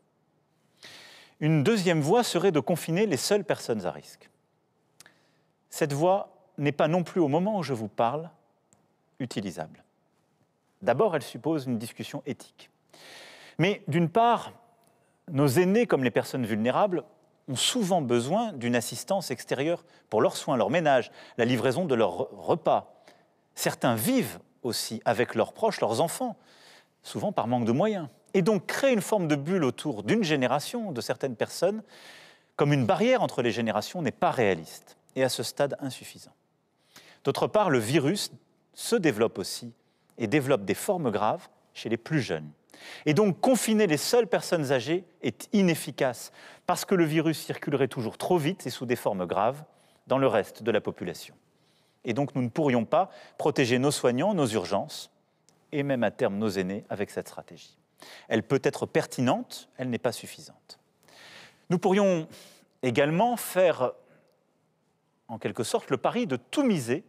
Une 1.39 1.63
deuxième 1.63 2.01
voie 2.01 2.23
serait 2.23 2.51
de 2.51 2.59
confiner 2.59 3.05
les 3.05 3.17
seules 3.17 3.45
personnes 3.45 3.85
à 3.85 3.91
risque. 3.91 4.29
Cette 5.69 5.93
voie 5.93 6.35
n'est 6.57 6.71
pas 6.71 6.87
non 6.87 7.03
plus 7.03 7.21
au 7.21 7.27
moment 7.27 7.59
où 7.59 7.63
je 7.63 7.73
vous 7.73 7.87
parle 7.87 8.29
utilisable. 9.19 9.83
D'abord, 10.81 11.15
elle 11.15 11.23
suppose 11.23 11.65
une 11.65 11.77
discussion 11.77 12.23
éthique. 12.25 12.69
Mais 13.57 13.83
d'une 13.87 14.09
part, 14.09 14.53
nos 15.31 15.47
aînés 15.47 15.85
comme 15.85 16.03
les 16.03 16.11
personnes 16.11 16.45
vulnérables 16.45 17.03
ont 17.47 17.55
souvent 17.55 18.01
besoin 18.01 18.53
d'une 18.53 18.75
assistance 18.75 19.31
extérieure 19.31 19.83
pour 20.09 20.21
leurs 20.21 20.37
soins, 20.37 20.57
leur 20.57 20.69
ménage, 20.69 21.11
la 21.37 21.45
livraison 21.45 21.85
de 21.85 21.95
leurs 21.95 22.29
repas. 22.31 23.03
Certains 23.55 23.95
vivent 23.95 24.39
aussi 24.63 25.01
avec 25.05 25.35
leurs 25.35 25.53
proches, 25.53 25.81
leurs 25.81 26.01
enfants, 26.01 26.37
souvent 27.03 27.31
par 27.31 27.47
manque 27.47 27.65
de 27.65 27.71
moyens. 27.71 28.07
Et 28.33 28.41
donc 28.41 28.67
créer 28.67 28.93
une 28.93 29.01
forme 29.01 29.27
de 29.27 29.35
bulle 29.35 29.63
autour 29.63 30.03
d'une 30.03 30.23
génération, 30.23 30.91
de 30.91 31.01
certaines 31.01 31.35
personnes, 31.35 31.81
comme 32.55 32.73
une 32.73 32.85
barrière 32.85 33.23
entre 33.23 33.41
les 33.41 33.51
générations, 33.51 34.01
n'est 34.01 34.11
pas 34.11 34.31
réaliste 34.31 34.97
et 35.15 35.23
à 35.23 35.29
ce 35.29 35.43
stade 35.43 35.75
insuffisant. 35.79 36.33
D'autre 37.23 37.47
part, 37.47 37.69
le 37.69 37.79
virus 37.79 38.31
se 38.73 38.95
développe 38.95 39.39
aussi 39.39 39.73
et 40.17 40.27
développe 40.27 40.65
des 40.65 40.73
formes 40.75 41.11
graves 41.11 41.47
chez 41.73 41.89
les 41.89 41.97
plus 41.97 42.21
jeunes. 42.21 42.49
Et 43.05 43.13
donc 43.13 43.39
confiner 43.41 43.87
les 43.87 43.97
seules 43.97 44.27
personnes 44.27 44.71
âgées 44.71 45.03
est 45.21 45.49
inefficace 45.53 46.31
parce 46.65 46.85
que 46.85 46.95
le 46.95 47.03
virus 47.03 47.39
circulerait 47.39 47.87
toujours 47.87 48.17
trop 48.17 48.37
vite 48.37 48.67
et 48.67 48.69
sous 48.69 48.85
des 48.85 48.95
formes 48.95 49.25
graves 49.25 49.63
dans 50.07 50.17
le 50.17 50.27
reste 50.27 50.63
de 50.63 50.71
la 50.71 50.81
population. 50.81 51.35
Et 52.05 52.13
donc 52.13 52.35
nous 52.35 52.41
ne 52.41 52.49
pourrions 52.49 52.85
pas 52.85 53.09
protéger 53.37 53.79
nos 53.79 53.91
soignants, 53.91 54.33
nos 54.33 54.47
urgences 54.47 55.11
et 55.71 55.83
même 55.83 56.03
à 56.03 56.11
terme 56.11 56.37
nos 56.37 56.49
aînés 56.49 56.85
avec 56.89 57.09
cette 57.09 57.27
stratégie. 57.27 57.78
Elle 58.27 58.43
peut 58.43 58.61
être 58.63 58.85
pertinente, 58.85 59.69
elle 59.77 59.89
n'est 59.89 59.97
pas 59.97 60.11
suffisante. 60.11 60.79
Nous 61.69 61.79
pourrions 61.79 62.27
également 62.81 63.37
faire 63.37 63.91
en 65.27 65.37
quelque 65.37 65.63
sorte 65.63 65.89
le 65.89 65.97
pari 65.97 66.27
de 66.27 66.35
tout 66.35 66.63
miser 66.63 67.03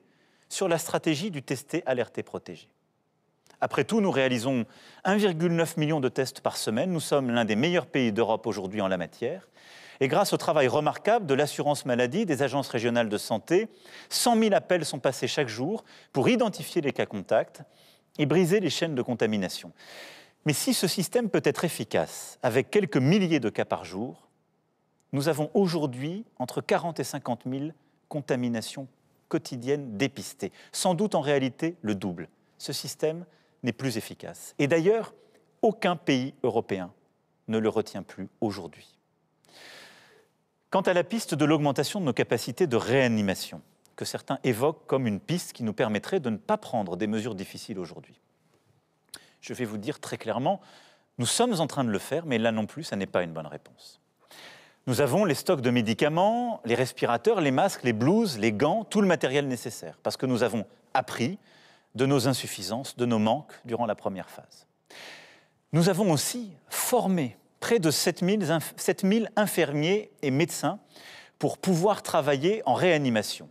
sur 0.48 0.68
la 0.68 0.78
stratégie 0.78 1.30
du 1.30 1.42
tester, 1.42 1.82
alerté, 1.86 2.22
protégé. 2.22 2.68
Après 3.60 3.84
tout, 3.84 4.00
nous 4.00 4.10
réalisons 4.10 4.64
1,9 5.04 5.78
million 5.78 6.00
de 6.00 6.08
tests 6.08 6.40
par 6.40 6.56
semaine. 6.56 6.92
Nous 6.92 7.00
sommes 7.00 7.30
l'un 7.30 7.44
des 7.44 7.56
meilleurs 7.56 7.86
pays 7.86 8.12
d'Europe 8.12 8.46
aujourd'hui 8.46 8.80
en 8.80 8.88
la 8.88 8.96
matière. 8.96 9.48
Et 10.00 10.08
grâce 10.08 10.32
au 10.32 10.38
travail 10.38 10.66
remarquable 10.66 11.26
de 11.26 11.34
l'assurance 11.34 11.84
maladie, 11.84 12.24
des 12.24 12.42
agences 12.42 12.68
régionales 12.68 13.10
de 13.10 13.18
santé, 13.18 13.68
100 14.08 14.38
000 14.38 14.54
appels 14.54 14.86
sont 14.86 14.98
passés 14.98 15.28
chaque 15.28 15.48
jour 15.48 15.84
pour 16.12 16.30
identifier 16.30 16.80
les 16.80 16.92
cas 16.92 17.04
contacts 17.04 17.62
et 18.18 18.24
briser 18.24 18.60
les 18.60 18.70
chaînes 18.70 18.94
de 18.94 19.02
contamination. 19.02 19.72
Mais 20.46 20.52
si 20.52 20.74
ce 20.74 20.86
système 20.86 21.28
peut 21.28 21.42
être 21.44 21.64
efficace 21.64 22.38
avec 22.42 22.70
quelques 22.70 22.96
milliers 22.96 23.40
de 23.40 23.50
cas 23.50 23.64
par 23.64 23.84
jour, 23.84 24.28
nous 25.12 25.28
avons 25.28 25.50
aujourd'hui 25.54 26.24
entre 26.38 26.60
40 26.60 27.00
et 27.00 27.04
50 27.04 27.42
000 27.46 27.70
contaminations 28.08 28.88
quotidiennes 29.28 29.96
dépistées, 29.96 30.52
sans 30.72 30.94
doute 30.94 31.14
en 31.14 31.20
réalité 31.20 31.76
le 31.82 31.94
double. 31.94 32.28
Ce 32.58 32.72
système 32.72 33.24
n'est 33.62 33.72
plus 33.72 33.96
efficace. 33.96 34.54
Et 34.58 34.66
d'ailleurs, 34.66 35.14
aucun 35.62 35.96
pays 35.96 36.34
européen 36.42 36.92
ne 37.48 37.58
le 37.58 37.68
retient 37.68 38.02
plus 38.02 38.28
aujourd'hui. 38.40 38.96
Quant 40.70 40.80
à 40.82 40.92
la 40.92 41.04
piste 41.04 41.34
de 41.34 41.44
l'augmentation 41.44 42.00
de 42.00 42.04
nos 42.04 42.12
capacités 42.12 42.66
de 42.66 42.76
réanimation, 42.76 43.60
que 43.96 44.04
certains 44.04 44.38
évoquent 44.44 44.86
comme 44.86 45.06
une 45.06 45.20
piste 45.20 45.52
qui 45.52 45.62
nous 45.62 45.72
permettrait 45.72 46.20
de 46.20 46.30
ne 46.30 46.36
pas 46.36 46.56
prendre 46.56 46.96
des 46.96 47.06
mesures 47.06 47.34
difficiles 47.34 47.78
aujourd'hui. 47.78 48.18
Je 49.40 49.54
vais 49.54 49.64
vous 49.64 49.78
dire 49.78 50.00
très 50.00 50.18
clairement, 50.18 50.60
nous 51.18 51.26
sommes 51.26 51.60
en 51.60 51.66
train 51.66 51.84
de 51.84 51.90
le 51.90 51.98
faire, 51.98 52.26
mais 52.26 52.38
là 52.38 52.52
non 52.52 52.66
plus, 52.66 52.84
ça 52.84 52.96
n'est 52.96 53.06
pas 53.06 53.22
une 53.22 53.32
bonne 53.32 53.46
réponse. 53.46 54.00
Nous 54.86 55.00
avons 55.00 55.24
les 55.24 55.34
stocks 55.34 55.60
de 55.60 55.70
médicaments, 55.70 56.60
les 56.64 56.74
respirateurs, 56.74 57.40
les 57.40 57.50
masques, 57.50 57.82
les 57.84 57.92
blouses, 57.92 58.38
les 58.38 58.52
gants, 58.52 58.84
tout 58.84 59.00
le 59.00 59.06
matériel 59.06 59.46
nécessaire, 59.46 59.98
parce 60.02 60.16
que 60.16 60.26
nous 60.26 60.42
avons 60.42 60.64
appris 60.94 61.38
de 61.94 62.06
nos 62.06 62.28
insuffisances, 62.28 62.96
de 62.96 63.04
nos 63.04 63.18
manques 63.18 63.52
durant 63.64 63.86
la 63.86 63.94
première 63.94 64.30
phase. 64.30 64.66
Nous 65.72 65.88
avons 65.88 66.10
aussi 66.10 66.50
formé 66.68 67.36
près 67.60 67.78
de 67.78 67.90
7000 67.90 69.30
infirmiers 69.36 70.10
et 70.22 70.30
médecins 70.30 70.78
pour 71.38 71.58
pouvoir 71.58 72.02
travailler 72.02 72.62
en 72.66 72.74
réanimation. 72.74 73.48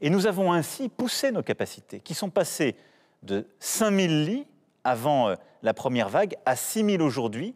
Et 0.00 0.10
nous 0.10 0.26
avons 0.26 0.52
ainsi 0.52 0.88
poussé 0.88 1.30
nos 1.30 1.42
capacités, 1.42 2.00
qui 2.00 2.14
sont 2.14 2.30
passées 2.30 2.74
de 3.22 3.46
5000 3.58 4.24
lits 4.24 4.46
avant 4.84 5.28
euh, 5.28 5.34
la 5.62 5.74
première 5.74 6.08
vague 6.08 6.36
à 6.46 6.56
6000 6.56 7.02
aujourd'hui, 7.02 7.54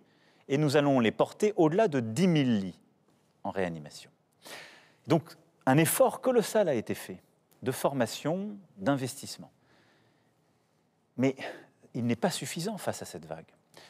et 0.48 0.58
nous 0.58 0.76
allons 0.76 1.00
les 1.00 1.10
porter 1.10 1.52
au-delà 1.56 1.88
de 1.88 2.00
10 2.00 2.22
000 2.22 2.32
lits 2.34 2.78
en 3.44 3.50
réanimation. 3.50 4.10
Donc 5.06 5.36
un 5.66 5.78
effort 5.78 6.20
colossal 6.20 6.68
a 6.68 6.74
été 6.74 6.94
fait 6.94 7.22
de 7.62 7.72
formation, 7.72 8.56
d'investissement. 8.76 9.50
Mais 11.16 11.36
il 11.94 12.04
n'est 12.04 12.16
pas 12.16 12.30
suffisant 12.30 12.76
face 12.76 13.02
à 13.02 13.04
cette 13.04 13.24
vague. 13.24 13.46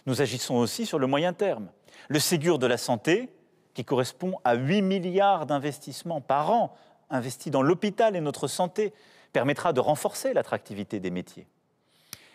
Nous 0.06 0.22
agissons 0.22 0.54
aussi 0.54 0.86
sur 0.86 0.98
le 0.98 1.06
moyen 1.06 1.32
terme. 1.32 1.68
Le 2.08 2.18
Ségur 2.18 2.58
de 2.58 2.66
la 2.66 2.76
santé, 2.76 3.30
qui 3.72 3.84
correspond 3.84 4.38
à 4.44 4.54
8 4.54 4.82
milliards 4.82 5.46
d'investissements 5.46 6.20
par 6.20 6.50
an 6.50 6.74
investis 7.10 7.50
dans 7.50 7.62
l'hôpital 7.62 8.16
et 8.16 8.20
notre 8.20 8.48
santé, 8.48 8.92
permettra 9.32 9.72
de 9.72 9.80
renforcer 9.80 10.32
l'attractivité 10.32 11.00
des 11.00 11.10
métiers. 11.10 11.46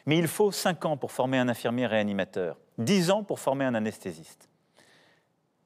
Mais 0.06 0.18
il 0.18 0.28
faut 0.28 0.52
5 0.52 0.86
ans 0.86 0.98
pour 0.98 1.12
former 1.12 1.38
un 1.38 1.50
infirmier 1.50 1.86
réanimateur, 1.86 2.58
10 2.78 3.12
ans 3.12 3.24
pour 3.24 3.40
former 3.40 3.66
un 3.66 3.76
anesthésiste. 3.76 4.50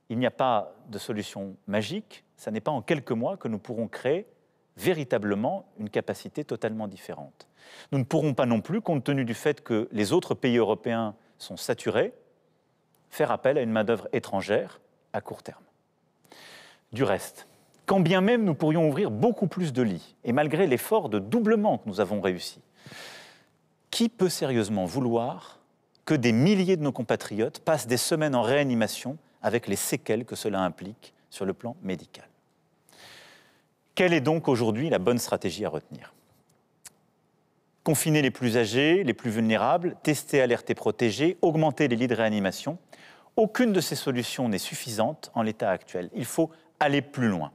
Il 0.10 0.18
n'y 0.20 0.25
a 0.25 0.32
pas 0.32 0.75
de 0.90 0.98
solution 0.98 1.56
magique, 1.68 2.24
ce 2.38 2.50
n'est 2.50 2.62
pas 2.62 2.72
en 2.72 2.82
quelques 2.82 3.12
mois 3.12 3.38
que 3.38 3.48
nous 3.48 3.60
pourrons 3.60 3.88
créer 3.88 4.28
véritablement 4.78 5.66
une 5.80 5.90
capacité 5.90 6.44
totalement 6.44 6.88
différente. 6.88 7.48
Nous 7.92 8.00
ne 8.00 8.04
pourrons 8.04 8.34
pas 8.34 8.46
non 8.46 8.62
plus, 8.62 8.82
compte 8.82 9.04
tenu 9.04 9.24
du 9.25 9.34
fait 9.34 9.63
que 9.63 9.88
les 9.92 10.13
autres 10.13 10.34
pays 10.34 10.58
européens 10.58 11.16
sont 11.38 11.58
saturés, 11.58 12.13
faire 13.10 13.32
appel 13.32 13.58
à 13.58 13.62
une 13.62 13.72
main-d'œuvre 13.72 14.08
étrangère 14.13 14.82
à 15.13 15.22
court 15.22 15.44
terme. 15.44 15.63
Du 16.92 17.04
reste, 17.04 17.48
quand 17.86 18.00
bien 18.00 18.22
même 18.22 18.44
nous 18.44 18.56
pourrions 18.56 18.88
ouvrir 18.88 19.12
beaucoup 19.12 19.48
plus 19.48 19.74
de 19.74 19.82
lits, 19.82 20.16
et 20.24 20.32
malgré 20.32 20.68
l'effort 20.68 21.10
de 21.10 21.20
doublement 21.20 21.78
que 21.78 21.88
nous 21.88 22.00
avons 22.00 22.22
réussi, 22.22 22.62
qui 23.94 24.10
peut 24.10 24.28
sérieusement 24.28 24.86
vouloir 24.86 25.60
que 26.06 26.16
des 26.16 26.32
milliers 26.32 26.78
de 26.78 26.82
nos 26.82 26.92
compatriotes 26.92 27.60
passent 27.60 27.86
des 27.86 27.98
semaines 27.98 28.34
en 28.34 28.42
réanimation 28.42 29.20
avec 29.44 29.68
les 29.68 29.76
séquelles 29.76 30.26
que 30.26 30.36
cela 30.36 30.62
implique 30.62 31.14
sur 31.30 31.46
le 31.46 31.54
plan 31.54 31.76
médical? 31.84 32.26
Quelle 33.94 34.14
est 34.14 34.20
donc 34.20 34.48
aujourd'hui 34.48 34.90
la 34.90 34.98
bonne 34.98 35.20
stratégie 35.20 35.64
à 35.64 35.70
retenir? 35.70 36.12
Confiner 37.84 38.24
les 38.24 38.32
plus 38.32 38.58
âgés, 38.58 39.04
les 39.04 39.14
plus 39.14 39.30
vulnérables, 39.30 39.96
tester, 40.02 40.42
alerter, 40.42 40.74
protéger, 40.74 41.38
augmenter 41.44 41.88
les 41.88 41.96
lits 41.96 42.08
de 42.08 42.16
réanimation. 42.16 42.80
Aucune 43.36 43.74
de 43.74 43.80
ces 43.80 43.96
solutions 43.96 44.50
n'est 44.50 44.58
suffisante 44.58 45.30
en 45.36 45.44
l'état 45.44 45.70
actuel. 45.70 46.10
Il 46.16 46.26
faut 46.26 46.50
aller 46.80 47.04
plus 47.04 47.28
loin. 47.28 47.52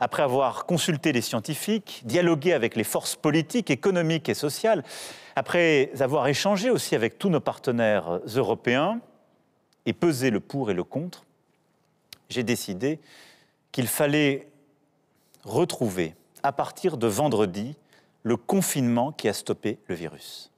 Après 0.00 0.22
avoir 0.22 0.66
consulté 0.66 1.12
les 1.12 1.20
scientifiques, 1.20 2.02
dialogué 2.04 2.52
avec 2.52 2.76
les 2.76 2.84
forces 2.84 3.16
politiques, 3.16 3.70
économiques 3.70 4.28
et 4.28 4.34
sociales, 4.34 4.84
après 5.34 5.90
avoir 6.00 6.28
échangé 6.28 6.70
aussi 6.70 6.94
avec 6.94 7.18
tous 7.18 7.30
nos 7.30 7.40
partenaires 7.40 8.20
européens 8.34 9.00
et 9.86 9.92
pesé 9.92 10.30
le 10.30 10.40
pour 10.40 10.70
et 10.70 10.74
le 10.74 10.84
contre, 10.84 11.24
j'ai 12.28 12.42
décidé 12.42 13.00
qu'il 13.72 13.88
fallait 13.88 14.48
retrouver, 15.44 16.14
à 16.42 16.52
partir 16.52 16.96
de 16.96 17.06
vendredi, 17.06 17.76
le 18.22 18.36
confinement 18.36 19.12
qui 19.12 19.28
a 19.28 19.32
stoppé 19.32 19.78
le 19.86 19.94
virus. 19.94 20.50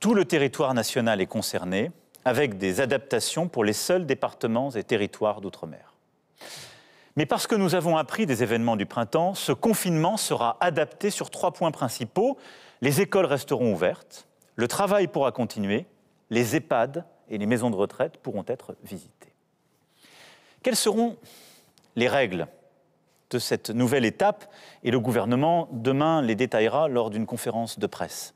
Tout 0.00 0.14
le 0.14 0.24
territoire 0.24 0.74
national 0.74 1.20
est 1.20 1.26
concerné, 1.26 1.90
avec 2.24 2.58
des 2.58 2.80
adaptations 2.80 3.48
pour 3.48 3.64
les 3.64 3.72
seuls 3.72 4.04
départements 4.04 4.70
et 4.72 4.82
territoires 4.82 5.40
d'outre-mer. 5.40 5.94
Mais 7.16 7.24
parce 7.26 7.46
que 7.46 7.54
nous 7.54 7.74
avons 7.74 7.96
appris 7.96 8.26
des 8.26 8.42
événements 8.42 8.76
du 8.76 8.84
printemps, 8.84 9.34
ce 9.34 9.52
confinement 9.52 10.18
sera 10.18 10.58
adapté 10.60 11.10
sur 11.10 11.30
trois 11.30 11.52
points 11.52 11.70
principaux. 11.70 12.36
Les 12.82 13.00
écoles 13.00 13.24
resteront 13.24 13.72
ouvertes, 13.72 14.28
le 14.54 14.68
travail 14.68 15.08
pourra 15.08 15.32
continuer, 15.32 15.86
les 16.28 16.56
EHPAD 16.56 17.04
et 17.28 17.38
les 17.38 17.46
maisons 17.46 17.70
de 17.70 17.76
retraite 17.76 18.18
pourront 18.18 18.44
être 18.46 18.76
visitées. 18.84 19.32
Quelles 20.62 20.76
seront 20.76 21.16
les 21.94 22.08
règles 22.08 22.48
de 23.30 23.38
cette 23.38 23.70
nouvelle 23.70 24.04
étape? 24.04 24.52
Et 24.82 24.90
le 24.90 25.00
gouvernement 25.00 25.68
demain 25.72 26.20
les 26.20 26.34
détaillera 26.34 26.88
lors 26.88 27.10
d'une 27.10 27.26
conférence 27.26 27.78
de 27.78 27.86
presse. 27.86 28.34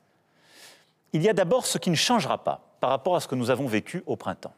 Il 1.13 1.23
y 1.23 1.29
a 1.29 1.33
d'abord 1.33 1.67
ce 1.67 1.77
qui 1.77 1.91
ne 1.91 1.97
changera 1.97 2.43
pas 2.45 2.77
par 2.81 2.91
rapport 2.91 3.17
à 3.17 3.21
ce 3.21 3.29
que 3.29 3.35
nous 3.35 3.51
avons 3.51 3.67
vécu 3.67 4.03
au 4.07 4.17
printemps. 4.17 4.55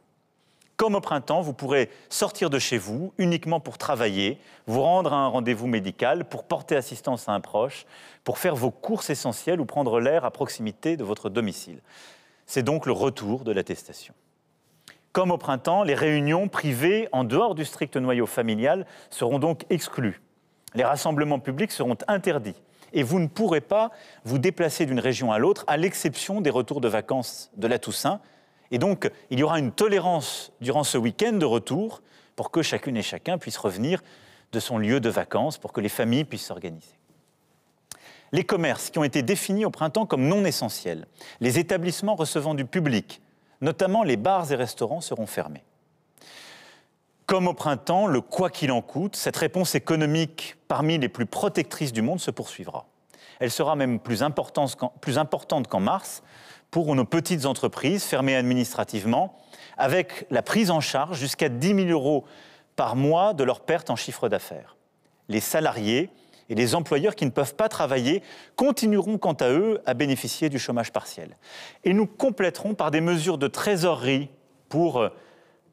Comme 0.83 0.97
au 0.97 1.01
printemps, 1.01 1.43
vous 1.43 1.53
pourrez 1.53 1.91
sortir 2.09 2.51
de 2.51 2.59
chez 2.59 2.77
vous 2.77 3.13
uniquement 3.17 3.61
pour 3.61 3.79
travailler, 3.79 4.41
vous 4.67 4.83
rendre 4.83 5.13
à 5.13 5.17
un 5.19 5.29
rendez-vous 5.29 5.69
médical, 5.69 6.25
pour 6.25 6.43
porter 6.43 6.75
assistance 6.75 7.29
à 7.29 7.33
un 7.35 7.39
proche, 7.39 7.87
pour 8.25 8.37
faire 8.37 8.57
vos 8.57 8.73
courses 8.73 9.09
essentielles 9.09 9.61
ou 9.61 9.65
prendre 9.65 10.01
l'air 10.01 10.25
à 10.25 10.33
proximité 10.33 10.97
de 10.97 11.05
votre 11.05 11.31
domicile. 11.31 11.79
C'est 12.47 12.65
donc 12.65 12.87
le 12.87 12.91
retour 12.91 13.45
de 13.45 13.53
l'attestation. 13.53 14.13
Comme 15.13 15.31
au 15.31 15.39
printemps, 15.39 15.85
les 15.85 15.95
réunions 15.95 16.49
privées 16.49 17.09
en 17.13 17.23
dehors 17.23 17.55
du 17.55 17.65
strict 17.65 17.97
noyau 17.97 18.27
familial 18.27 18.85
seront 19.09 19.39
donc 19.39 19.65
exclues. 19.71 20.21
Les 20.75 20.83
rassemblements 20.83 21.39
publics 21.39 21.71
seront 21.71 21.99
interdits 22.09 22.61
et 22.93 23.05
vous 23.05 23.21
ne 23.21 23.29
pourrez 23.29 23.61
pas 23.61 23.93
vous 24.25 24.39
déplacer 24.39 24.85
d'une 24.87 24.99
région 24.99 25.31
à 25.31 25.39
l'autre, 25.39 25.63
à 25.69 25.77
l'exception 25.77 26.41
des 26.41 26.51
retours 26.51 26.81
de 26.81 26.89
vacances 26.89 27.53
de 27.57 27.69
la 27.69 27.79
Toussaint. 27.79 28.21
Et 28.73 28.79
donc, 28.79 29.09
il 29.31 29.39
y 29.39 29.43
aura 29.43 29.59
une 29.59 29.71
tolérance 29.71 30.51
durant 30.63 30.83
ce 30.83 30.97
week-end 30.97 31.35
de 31.35 31.45
retour 31.45 32.03
pour 32.35 32.51
que 32.51 32.63
chacune 32.63 32.97
et 32.97 33.03
chacun 33.03 33.37
puisse 33.37 33.59
revenir 33.59 34.03
de 34.51 34.61
son 34.61 34.79
lieu 34.79 34.99
de 34.99 35.11
vacances, 35.11 35.59
pour 35.59 35.73
que 35.73 35.81
les 35.81 35.89
familles 35.89 36.25
puissent 36.25 36.47
s'organiser. 36.47 36.99
Les 38.33 38.45
commerces 38.45 38.91
qui 38.91 38.99
ont 38.99 39.05
été 39.05 39.23
définis 39.23 39.65
au 39.67 39.71
printemps 39.71 40.07
comme 40.07 40.27
non 40.27 40.45
essentiels, 40.45 41.07
les 41.41 41.59
établissements 41.59 42.15
recevant 42.15 42.55
du 42.55 42.65
public, 42.65 43.21
notamment 43.61 44.03
les 44.03 44.17
bars 44.17 44.51
et 44.51 44.57
restaurants 44.57 45.03
seront 45.03 45.27
fermés. 45.27 45.65
Comme 47.27 47.49
au 47.49 47.55
printemps, 47.55 48.07
le 48.07 48.21
quoi 48.21 48.51
qu'il 48.51 48.73
en 48.73 48.83
coûte, 48.83 49.17
cette 49.17 49.37
réponse 49.37 49.75
économique 49.75 50.57
parmi 50.67 50.99
les 50.99 51.09
plus 51.09 51.27
protectrices 51.27 51.93
du 51.93 52.03
monde 52.03 52.21
se 52.21 52.31
poursuivra. 52.31 52.87
Elle 53.43 53.51
sera 53.51 53.75
même 53.75 53.99
plus 53.99 54.23
importante 54.23 55.67
qu'en 55.69 55.81
mars 55.81 56.23
pour 56.71 56.95
nos 56.95 57.05
petites 57.05 57.45
entreprises 57.45 58.05
fermées 58.05 58.37
administrativement, 58.37 59.37
avec 59.77 60.27
la 60.31 60.43
prise 60.43 60.71
en 60.71 60.81
charge 60.81 61.19
jusqu'à 61.19 61.49
10 61.49 61.87
000 61.87 61.89
euros 61.89 62.25
par 62.77 62.95
mois 62.95 63.35
de 63.35 63.43
leur 63.43 63.59
perte 63.59 63.91
en 63.91 63.97
chiffre 63.97 64.29
d'affaires. 64.29 64.77
Les 65.29 65.41
salariés 65.41 66.11
et 66.51 66.55
les 66.55 66.77
employeurs 66.77 67.17
qui 67.17 67.25
ne 67.25 67.31
peuvent 67.31 67.57
pas 67.57 67.69
travailler 67.69 68.23
continueront 68.55 69.19
quant 69.19 69.33
à 69.33 69.51
eux 69.51 69.81
à 69.87 69.95
bénéficier 69.95 70.49
du 70.49 70.61
chômage 70.61 70.93
partiel. 70.93 71.37
Et 71.83 71.95
nous 71.95 72.07
compléterons 72.07 72.75
par 72.75 72.93
des 72.93 73.01
mesures 73.01 73.39
de 73.39 73.49
trésorerie 73.49 74.31
pour 74.69 75.01
euh, 75.01 75.09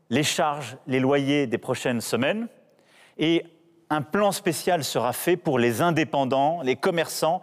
les 0.10 0.24
charges, 0.24 0.76
les 0.88 1.00
loyers 1.00 1.46
des 1.46 1.60
prochaines 1.60 2.02
semaines. 2.02 2.48
Un 3.90 4.02
plan 4.02 4.32
spécial 4.32 4.84
sera 4.84 5.14
fait 5.14 5.38
pour 5.38 5.60
les 5.60 5.82
indépendants, 5.82 6.62
les 6.62 6.76
commerçants, 6.76 7.42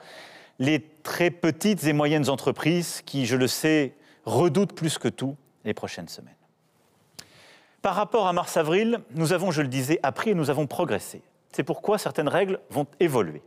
les 0.58 0.80
très 1.02 1.30
petites 1.30 1.84
et 1.84 1.92
moyennes 1.92 2.28
entreprises 2.28 3.02
qui, 3.04 3.26
je 3.26 3.36
le 3.36 3.48
sais, 3.48 3.94
redoutent 4.24 4.74
plus 4.74 4.98
que 4.98 5.08
tout 5.08 5.36
les 5.64 5.74
prochaines 5.74 6.08
semaines. 6.08 6.34
Par 7.82 7.94
rapport 7.94 8.26
à 8.26 8.32
mars-avril, 8.32 9.00
nous 9.14 9.32
avons, 9.32 9.50
je 9.50 9.62
le 9.62 9.68
disais, 9.68 10.00
appris 10.02 10.30
et 10.30 10.34
nous 10.34 10.50
avons 10.50 10.66
progressé. 10.66 11.22
C'est 11.52 11.62
pourquoi 11.62 11.98
certaines 11.98 12.28
règles 12.28 12.60
vont 12.70 12.86
évoluer. 13.00 13.42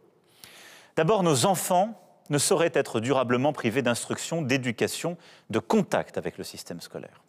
D'abord, 0.95 1.23
nos 1.23 1.45
enfants 1.45 1.99
ne 2.29 2.37
sauraient 2.37 2.71
être 2.73 2.99
durablement 2.99 3.53
privés 3.53 3.81
d'instruction, 3.81 4.41
d'éducation, 4.41 5.17
de 5.49 5.59
contact 5.59 6.17
avec 6.17 6.37
le 6.37 6.43
système 6.43 6.79
scolaire. 6.79 7.21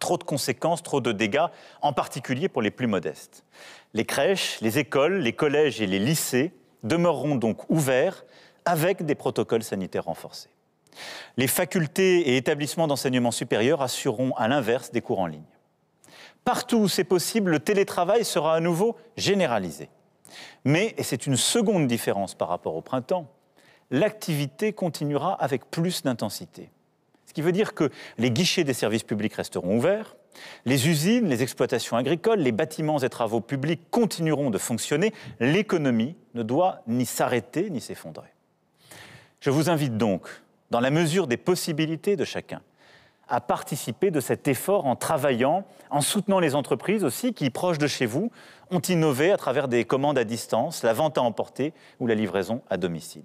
Trop 0.00 0.18
de 0.18 0.24
conséquences, 0.24 0.82
trop 0.82 1.00
de 1.00 1.12
dégâts, 1.12 1.46
en 1.82 1.92
particulier 1.92 2.48
pour 2.48 2.62
les 2.62 2.72
plus 2.72 2.88
modestes. 2.88 3.44
Les 3.94 4.04
crèches, 4.04 4.60
les 4.60 4.78
écoles, 4.78 5.18
les 5.18 5.32
collèges 5.32 5.80
et 5.80 5.86
les 5.86 6.00
lycées 6.00 6.52
demeureront 6.82 7.36
donc 7.36 7.68
ouverts 7.70 8.24
avec 8.64 9.04
des 9.04 9.14
protocoles 9.14 9.62
sanitaires 9.62 10.06
renforcés. 10.06 10.50
Les 11.36 11.46
facultés 11.46 12.30
et 12.30 12.36
établissements 12.36 12.86
d'enseignement 12.86 13.30
supérieur 13.30 13.82
assureront 13.82 14.32
à 14.36 14.48
l'inverse 14.48 14.90
des 14.90 15.00
cours 15.00 15.20
en 15.20 15.26
ligne. 15.26 15.42
Partout 16.44 16.78
où 16.78 16.88
c'est 16.88 17.04
possible, 17.04 17.50
le 17.50 17.60
télétravail 17.60 18.24
sera 18.24 18.54
à 18.54 18.60
nouveau 18.60 18.96
généralisé. 19.16 19.88
Mais, 20.64 20.94
et 20.96 21.02
c'est 21.02 21.26
une 21.26 21.36
seconde 21.36 21.86
différence 21.86 22.34
par 22.34 22.48
rapport 22.48 22.76
au 22.76 22.82
printemps, 22.82 23.26
l'activité 23.90 24.72
continuera 24.72 25.34
avec 25.34 25.70
plus 25.70 26.02
d'intensité. 26.02 26.70
Ce 27.30 27.32
qui 27.32 27.42
veut 27.42 27.52
dire 27.52 27.74
que 27.74 27.90
les 28.18 28.32
guichets 28.32 28.64
des 28.64 28.72
services 28.72 29.04
publics 29.04 29.34
resteront 29.34 29.76
ouverts, 29.76 30.16
les 30.64 30.88
usines, 30.88 31.28
les 31.28 31.44
exploitations 31.44 31.96
agricoles, 31.96 32.40
les 32.40 32.50
bâtiments 32.50 32.98
et 32.98 33.08
travaux 33.08 33.40
publics 33.40 33.88
continueront 33.92 34.50
de 34.50 34.58
fonctionner, 34.58 35.14
l'économie 35.38 36.16
ne 36.34 36.42
doit 36.42 36.82
ni 36.88 37.06
s'arrêter 37.06 37.70
ni 37.70 37.80
s'effondrer. 37.80 38.26
Je 39.38 39.50
vous 39.50 39.70
invite 39.70 39.96
donc, 39.96 40.22
dans 40.72 40.80
la 40.80 40.90
mesure 40.90 41.28
des 41.28 41.36
possibilités 41.36 42.16
de 42.16 42.24
chacun, 42.24 42.62
à 43.28 43.40
participer 43.40 44.10
de 44.10 44.18
cet 44.18 44.48
effort 44.48 44.86
en 44.86 44.96
travaillant, 44.96 45.64
en 45.90 46.00
soutenant 46.00 46.40
les 46.40 46.56
entreprises 46.56 47.04
aussi 47.04 47.32
qui, 47.32 47.48
proches 47.50 47.78
de 47.78 47.86
chez 47.86 48.06
vous, 48.06 48.32
ont 48.72 48.80
innové 48.80 49.30
à 49.30 49.36
travers 49.36 49.68
des 49.68 49.84
commandes 49.84 50.18
à 50.18 50.24
distance, 50.24 50.82
la 50.82 50.94
vente 50.94 51.16
à 51.16 51.22
emporter 51.22 51.74
ou 52.00 52.08
la 52.08 52.16
livraison 52.16 52.60
à 52.70 52.76
domicile. 52.76 53.22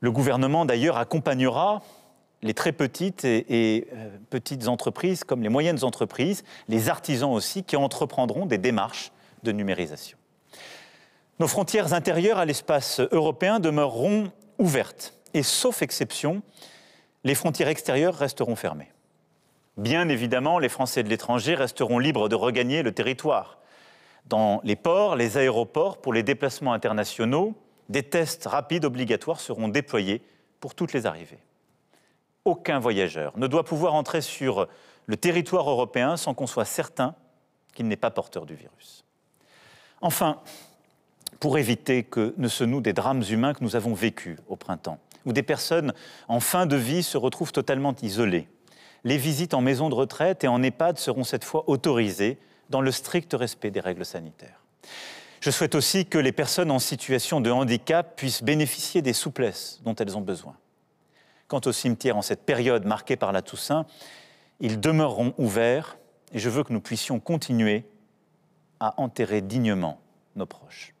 Le 0.00 0.10
gouvernement, 0.12 0.66
d'ailleurs, 0.66 0.98
accompagnera 0.98 1.82
les 2.46 2.54
très 2.54 2.72
petites 2.72 3.24
et, 3.24 3.88
euh, 3.92 4.08
petites 4.30 4.68
entreprises 4.68 5.24
comme 5.24 5.42
les 5.42 5.48
moyennes 5.48 5.84
entreprises, 5.84 6.44
les 6.68 6.88
artisans 6.88 7.32
aussi, 7.32 7.64
qui 7.64 7.76
entreprendront 7.76 8.46
des 8.46 8.58
démarches 8.58 9.12
de 9.42 9.52
numérisation. 9.52 10.16
Nos 11.38 11.48
frontières 11.48 11.92
intérieures 11.92 12.38
à 12.38 12.46
l'espace 12.46 13.00
européen 13.12 13.60
demeureront 13.60 14.32
ouvertes 14.58 15.14
et, 15.34 15.42
sauf 15.42 15.82
exception, 15.82 16.40
les 17.24 17.34
frontières 17.34 17.68
extérieures 17.68 18.14
resteront 18.14 18.56
fermées. 18.56 18.90
Bien 19.76 20.08
évidemment, 20.08 20.58
les 20.58 20.70
Français 20.70 21.02
de 21.02 21.10
l'étranger 21.10 21.54
resteront 21.54 21.98
libres 21.98 22.30
de 22.30 22.34
regagner 22.34 22.82
le 22.82 22.92
territoire. 22.92 23.58
Dans 24.24 24.60
les 24.64 24.76
ports, 24.76 25.16
les 25.16 25.36
aéroports, 25.36 26.00
pour 26.00 26.14
les 26.14 26.22
déplacements 26.22 26.72
internationaux, 26.72 27.54
des 27.90 28.02
tests 28.02 28.46
rapides 28.46 28.86
obligatoires 28.86 29.40
seront 29.40 29.68
déployés 29.68 30.22
pour 30.60 30.74
toutes 30.74 30.94
les 30.94 31.04
arrivées. 31.04 31.38
Aucun 32.46 32.78
voyageur 32.78 33.36
ne 33.36 33.48
doit 33.48 33.64
pouvoir 33.64 33.94
entrer 33.94 34.20
sur 34.20 34.68
le 35.06 35.16
territoire 35.16 35.68
européen 35.68 36.16
sans 36.16 36.32
qu'on 36.32 36.46
soit 36.46 36.64
certain 36.64 37.16
qu'il 37.74 37.88
n'est 37.88 37.96
pas 37.96 38.12
porteur 38.12 38.46
du 38.46 38.54
virus. 38.54 39.04
Enfin, 40.00 40.40
pour 41.40 41.58
éviter 41.58 42.04
que 42.04 42.34
ne 42.36 42.46
se 42.46 42.62
nouent 42.62 42.80
des 42.80 42.92
drames 42.92 43.24
humains 43.28 43.52
que 43.52 43.64
nous 43.64 43.74
avons 43.74 43.94
vécus 43.94 44.38
au 44.46 44.54
printemps, 44.54 45.00
où 45.24 45.32
des 45.32 45.42
personnes 45.42 45.92
en 46.28 46.38
fin 46.38 46.66
de 46.66 46.76
vie 46.76 47.02
se 47.02 47.18
retrouvent 47.18 47.50
totalement 47.50 47.96
isolées, 48.00 48.48
les 49.02 49.18
visites 49.18 49.52
en 49.52 49.60
maison 49.60 49.88
de 49.88 49.96
retraite 49.96 50.44
et 50.44 50.48
en 50.48 50.62
EHPAD 50.62 50.98
seront 50.98 51.24
cette 51.24 51.44
fois 51.44 51.64
autorisées 51.68 52.38
dans 52.70 52.80
le 52.80 52.92
strict 52.92 53.34
respect 53.34 53.72
des 53.72 53.80
règles 53.80 54.04
sanitaires. 54.04 54.62
Je 55.40 55.50
souhaite 55.50 55.74
aussi 55.74 56.06
que 56.06 56.18
les 56.18 56.32
personnes 56.32 56.70
en 56.70 56.78
situation 56.78 57.40
de 57.40 57.50
handicap 57.50 58.14
puissent 58.16 58.44
bénéficier 58.44 59.02
des 59.02 59.12
souplesses 59.12 59.80
dont 59.84 59.96
elles 59.96 60.16
ont 60.16 60.22
besoin. 60.22 60.54
Quant 61.48 61.60
aux 61.64 61.72
cimetières 61.72 62.16
en 62.16 62.22
cette 62.22 62.44
période 62.44 62.84
marquée 62.84 63.16
par 63.16 63.32
la 63.32 63.42
Toussaint, 63.42 63.86
ils 64.60 64.80
demeureront 64.80 65.34
ouverts 65.38 65.98
et 66.32 66.38
je 66.38 66.48
veux 66.48 66.64
que 66.64 66.72
nous 66.72 66.80
puissions 66.80 67.20
continuer 67.20 67.84
à 68.80 69.00
enterrer 69.00 69.40
dignement 69.40 70.00
nos 70.34 70.46
proches. 70.46 70.92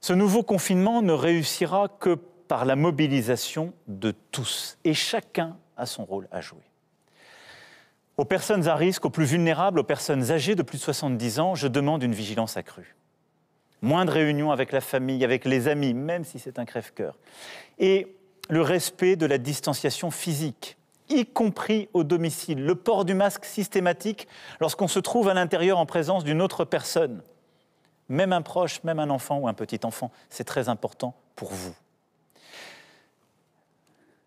Ce 0.00 0.12
nouveau 0.12 0.42
confinement 0.42 1.02
ne 1.02 1.12
réussira 1.12 1.88
que 1.88 2.14
par 2.48 2.64
la 2.64 2.74
mobilisation 2.74 3.74
de 3.86 4.12
tous 4.32 4.78
et 4.84 4.94
chacun 4.94 5.56
a 5.76 5.86
son 5.86 6.04
rôle 6.04 6.26
à 6.32 6.40
jouer. 6.40 6.58
Aux 8.16 8.24
personnes 8.24 8.66
à 8.66 8.74
risque, 8.74 9.04
aux 9.04 9.10
plus 9.10 9.24
vulnérables, 9.24 9.78
aux 9.78 9.84
personnes 9.84 10.30
âgées 10.30 10.54
de 10.54 10.62
plus 10.62 10.78
de 10.78 10.82
70 10.82 11.40
ans, 11.40 11.54
je 11.54 11.68
demande 11.68 12.02
une 12.02 12.12
vigilance 12.12 12.56
accrue. 12.56 12.96
Moins 13.82 14.04
de 14.04 14.10
réunions 14.10 14.50
avec 14.50 14.72
la 14.72 14.80
famille, 14.80 15.24
avec 15.24 15.44
les 15.44 15.68
amis, 15.68 15.94
même 15.94 16.24
si 16.24 16.38
c'est 16.38 16.58
un 16.58 16.64
crève-cœur. 16.64 17.16
Le 18.50 18.62
respect 18.62 19.16
de 19.16 19.26
la 19.26 19.38
distanciation 19.38 20.10
physique, 20.10 20.76
y 21.08 21.24
compris 21.24 21.88
au 21.92 22.04
domicile. 22.04 22.64
Le 22.64 22.74
port 22.74 23.04
du 23.04 23.14
masque 23.14 23.44
systématique 23.44 24.28
lorsqu'on 24.60 24.88
se 24.88 24.98
trouve 24.98 25.28
à 25.28 25.34
l'intérieur 25.34 25.78
en 25.78 25.86
présence 25.86 26.24
d'une 26.24 26.42
autre 26.42 26.64
personne. 26.64 27.22
Même 28.08 28.32
un 28.32 28.42
proche, 28.42 28.82
même 28.82 28.98
un 28.98 29.10
enfant 29.10 29.38
ou 29.38 29.48
un 29.48 29.54
petit 29.54 29.80
enfant, 29.84 30.10
c'est 30.28 30.44
très 30.44 30.68
important 30.68 31.14
pour 31.36 31.52
vous. 31.52 31.74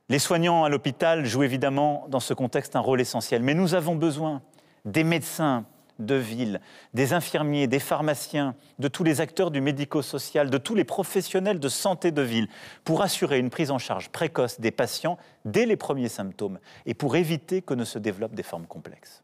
Les 0.10 0.20
soignants 0.20 0.64
à 0.64 0.70
l'hôpital 0.70 1.26
jouent 1.26 1.44
évidemment 1.44 2.06
dans 2.10 2.20
ce 2.20 2.34
contexte 2.34 2.76
un 2.76 2.82
rôle 2.82 3.02
essentiel, 3.02 3.44
mais 3.44 3.54
nous 3.54 3.74
avons 3.74 3.96
besoin 3.96 4.42
des 4.86 5.04
médecins 5.04 5.66
de 6.00 6.16
ville, 6.16 6.60
des 6.94 7.14
infirmiers, 7.14 7.68
des 7.68 7.80
pharmaciens, 7.80 8.56
de 8.80 8.88
tous 8.88 9.04
les 9.04 9.22
acteurs 9.22 9.52
du 9.52 9.62
médico-social, 9.62 10.50
de 10.50 10.58
tous 10.58 10.76
les 10.76 10.84
professionnels 10.84 11.60
de 11.60 11.70
santé 11.70 12.12
de 12.12 12.22
ville, 12.22 12.48
pour 12.84 13.02
assurer 13.02 13.40
une 13.40 13.50
prise 13.50 13.72
en 13.72 13.78
charge 13.78 14.10
précoce 14.10 14.60
des 14.60 14.72
patients 14.72 15.18
dès 15.46 15.66
les 15.66 15.76
premiers 15.78 16.10
symptômes 16.10 16.60
et 16.86 16.94
pour 16.94 17.16
éviter 17.16 17.62
que 17.62 17.74
ne 17.74 17.86
se 17.86 18.00
développent 18.00 18.36
des 18.36 18.44
formes 18.44 18.68
complexes. 18.68 19.24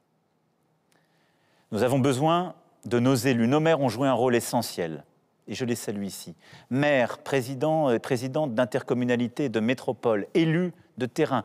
Nous 1.72 1.84
avons 1.84 2.00
besoin 2.00 2.56
de 2.86 3.00
nos 3.00 3.16
élus. 3.16 3.48
Nos 3.48 3.60
maires 3.60 3.82
ont 3.82 3.90
joué 3.90 4.08
un 4.08 4.14
rôle 4.14 4.36
essentiel 4.36 5.04
et 5.48 5.56
je 5.56 5.66
les 5.66 5.76
salue 5.76 6.04
ici. 6.04 6.36
Maires, 6.70 7.18
présidents 7.18 7.90
et 7.92 8.00
présidentes 8.00 8.54
d'intercommunalités, 8.54 9.50
de 9.50 9.60
métropoles, 9.60 10.28
élus 10.34 10.74
de 10.98 11.06
terrain, 11.06 11.44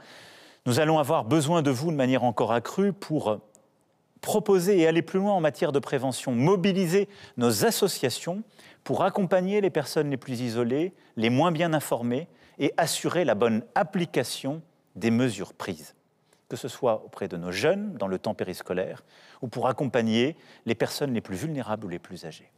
nous 0.67 0.81
allons 0.81 0.99
avoir 0.99 1.25
besoin 1.25 1.63
de 1.63 1.71
vous 1.71 1.91
de 1.91 1.97
manière 1.97 2.25
encore 2.25 2.53
accrue 2.53 2.93
pour 2.93 3.41
proposer 4.25 4.81
et 4.81 4.87
aller 4.87 5.03
plus 5.03 5.19
loin 5.19 5.35
en 5.35 5.41
matière 5.41 5.71
de 5.71 5.79
prévention, 5.79 6.33
mobiliser 6.33 7.11
nos 7.37 7.67
associations 7.67 8.43
pour 8.83 9.05
accompagner 9.05 9.61
les 9.61 9.69
personnes 9.69 10.09
les 10.09 10.17
plus 10.17 10.41
isolées, 10.41 10.95
les 11.17 11.29
moins 11.29 11.53
bien 11.53 11.75
informées 11.75 12.27
et 12.59 12.73
assurer 12.79 13.27
la 13.27 13.35
bonne 13.35 13.63
application 13.75 14.63
des 14.97 15.11
mesures 15.11 15.53
prises, 15.53 15.95
que 16.49 16.57
ce 16.57 16.69
soit 16.69 17.05
auprès 17.05 17.29
de 17.29 17.37
nos 17.37 17.53
jeunes 17.53 17.97
dans 17.99 18.09
le 18.09 18.19
temps 18.19 18.33
périscolaire 18.33 19.05
ou 19.43 19.49
pour 19.49 19.69
accompagner 19.69 20.37
les 20.65 20.75
personnes 20.75 21.13
les 21.13 21.21
plus 21.21 21.37
vulnérables 21.37 21.85
ou 21.85 21.91
les 21.91 21.99
plus 21.99 22.25
âgées. 22.25 22.51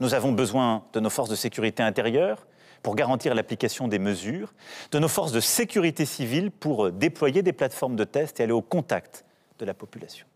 Nous 0.00 0.14
avons 0.14 0.32
besoin 0.32 0.84
de 0.94 1.00
nos 1.00 1.10
forces 1.10 1.28
de 1.28 1.36
sécurité 1.36 1.82
intérieure 1.82 2.46
pour 2.82 2.96
garantir 2.96 3.34
l'application 3.34 3.88
des 3.88 3.98
mesures, 3.98 4.54
de 4.90 4.98
nos 4.98 5.08
forces 5.08 5.32
de 5.32 5.40
sécurité 5.40 6.06
civile 6.06 6.50
pour 6.50 6.90
déployer 6.90 7.42
des 7.42 7.52
plateformes 7.52 7.94
de 7.94 8.04
test 8.04 8.40
et 8.40 8.44
aller 8.44 8.52
au 8.52 8.62
contact 8.62 9.26
de 9.58 9.66
la 9.66 9.74
population. 9.74 10.26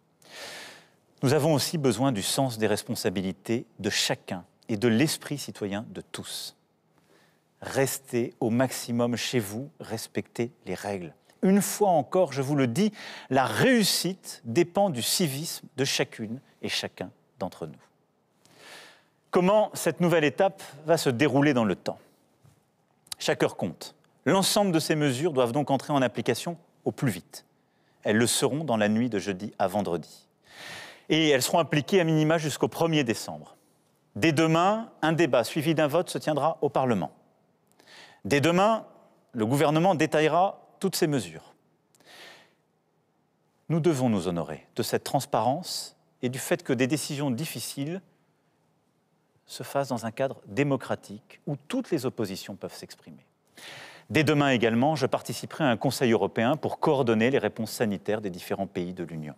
Nous 1.22 1.32
avons 1.32 1.54
aussi 1.54 1.78
besoin 1.78 2.12
du 2.12 2.22
sens 2.22 2.58
des 2.58 2.66
responsabilités 2.66 3.66
de 3.78 3.90
chacun 3.90 4.44
et 4.68 4.76
de 4.76 4.88
l'esprit 4.88 5.38
citoyen 5.38 5.86
de 5.90 6.00
tous. 6.00 6.56
Restez 7.62 8.34
au 8.40 8.50
maximum 8.50 9.16
chez 9.16 9.38
vous, 9.38 9.70
respectez 9.80 10.52
les 10.66 10.74
règles. 10.74 11.14
Une 11.42 11.62
fois 11.62 11.90
encore, 11.90 12.32
je 12.32 12.42
vous 12.42 12.56
le 12.56 12.66
dis, 12.66 12.92
la 13.30 13.46
réussite 13.46 14.42
dépend 14.44 14.90
du 14.90 15.02
civisme 15.02 15.66
de 15.76 15.84
chacune 15.84 16.40
et 16.62 16.68
chacun 16.68 17.10
d'entre 17.38 17.66
nous 17.66 17.78
comment 19.36 19.70
cette 19.74 20.00
nouvelle 20.00 20.24
étape 20.24 20.62
va 20.86 20.96
se 20.96 21.10
dérouler 21.10 21.52
dans 21.52 21.66
le 21.66 21.76
temps? 21.76 21.98
Chaque 23.18 23.42
heure 23.42 23.58
compte. 23.58 23.94
L'ensemble 24.24 24.72
de 24.72 24.78
ces 24.78 24.96
mesures 24.96 25.34
doivent 25.34 25.52
donc 25.52 25.70
entrer 25.70 25.92
en 25.92 26.00
application 26.00 26.56
au 26.86 26.90
plus 26.90 27.10
vite. 27.10 27.44
Elles 28.06 28.18
le 28.18 28.28
seront 28.28 28.62
dans 28.62 28.76
la 28.76 28.88
nuit 28.88 29.10
de 29.10 29.18
jeudi 29.18 29.52
à 29.58 29.66
vendredi. 29.66 30.28
Et 31.08 31.28
elles 31.30 31.42
seront 31.42 31.58
appliquées 31.58 32.00
à 32.00 32.04
minima 32.04 32.38
jusqu'au 32.38 32.68
1er 32.68 33.02
décembre. 33.02 33.56
Dès 34.14 34.30
demain, 34.30 34.92
un 35.02 35.12
débat 35.12 35.42
suivi 35.42 35.74
d'un 35.74 35.88
vote 35.88 36.08
se 36.08 36.16
tiendra 36.16 36.56
au 36.62 36.68
Parlement. 36.68 37.10
Dès 38.24 38.40
demain, 38.40 38.86
le 39.32 39.44
gouvernement 39.44 39.96
détaillera 39.96 40.60
toutes 40.78 40.94
ces 40.94 41.08
mesures. 41.08 41.52
Nous 43.68 43.80
devons 43.80 44.08
nous 44.08 44.28
honorer 44.28 44.68
de 44.76 44.84
cette 44.84 45.02
transparence 45.02 45.96
et 46.22 46.28
du 46.28 46.38
fait 46.38 46.62
que 46.62 46.72
des 46.72 46.86
décisions 46.86 47.32
difficiles 47.32 48.00
se 49.46 49.64
fasse 49.64 49.88
dans 49.88 50.06
un 50.06 50.12
cadre 50.12 50.40
démocratique 50.46 51.40
où 51.48 51.56
toutes 51.56 51.90
les 51.90 52.06
oppositions 52.06 52.54
peuvent 52.54 52.74
s'exprimer. 52.74 53.26
Dès 54.08 54.22
demain 54.22 54.50
également, 54.50 54.94
je 54.94 55.06
participerai 55.06 55.64
à 55.64 55.68
un 55.68 55.76
Conseil 55.76 56.12
européen 56.12 56.56
pour 56.56 56.78
coordonner 56.78 57.30
les 57.30 57.38
réponses 57.38 57.72
sanitaires 57.72 58.20
des 58.20 58.30
différents 58.30 58.68
pays 58.68 58.92
de 58.92 59.02
l'Union. 59.02 59.34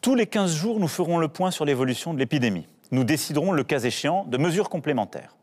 Tous 0.00 0.14
les 0.14 0.26
15 0.26 0.54
jours, 0.54 0.78
nous 0.78 0.88
ferons 0.88 1.18
le 1.18 1.28
point 1.28 1.50
sur 1.50 1.64
l'évolution 1.64 2.14
de 2.14 2.18
l'épidémie. 2.18 2.68
Nous 2.90 3.04
déciderons, 3.04 3.52
le 3.52 3.64
cas 3.64 3.80
échéant, 3.80 4.24
de 4.24 4.38
mesures 4.38 4.68
complémentaires. 4.68 5.34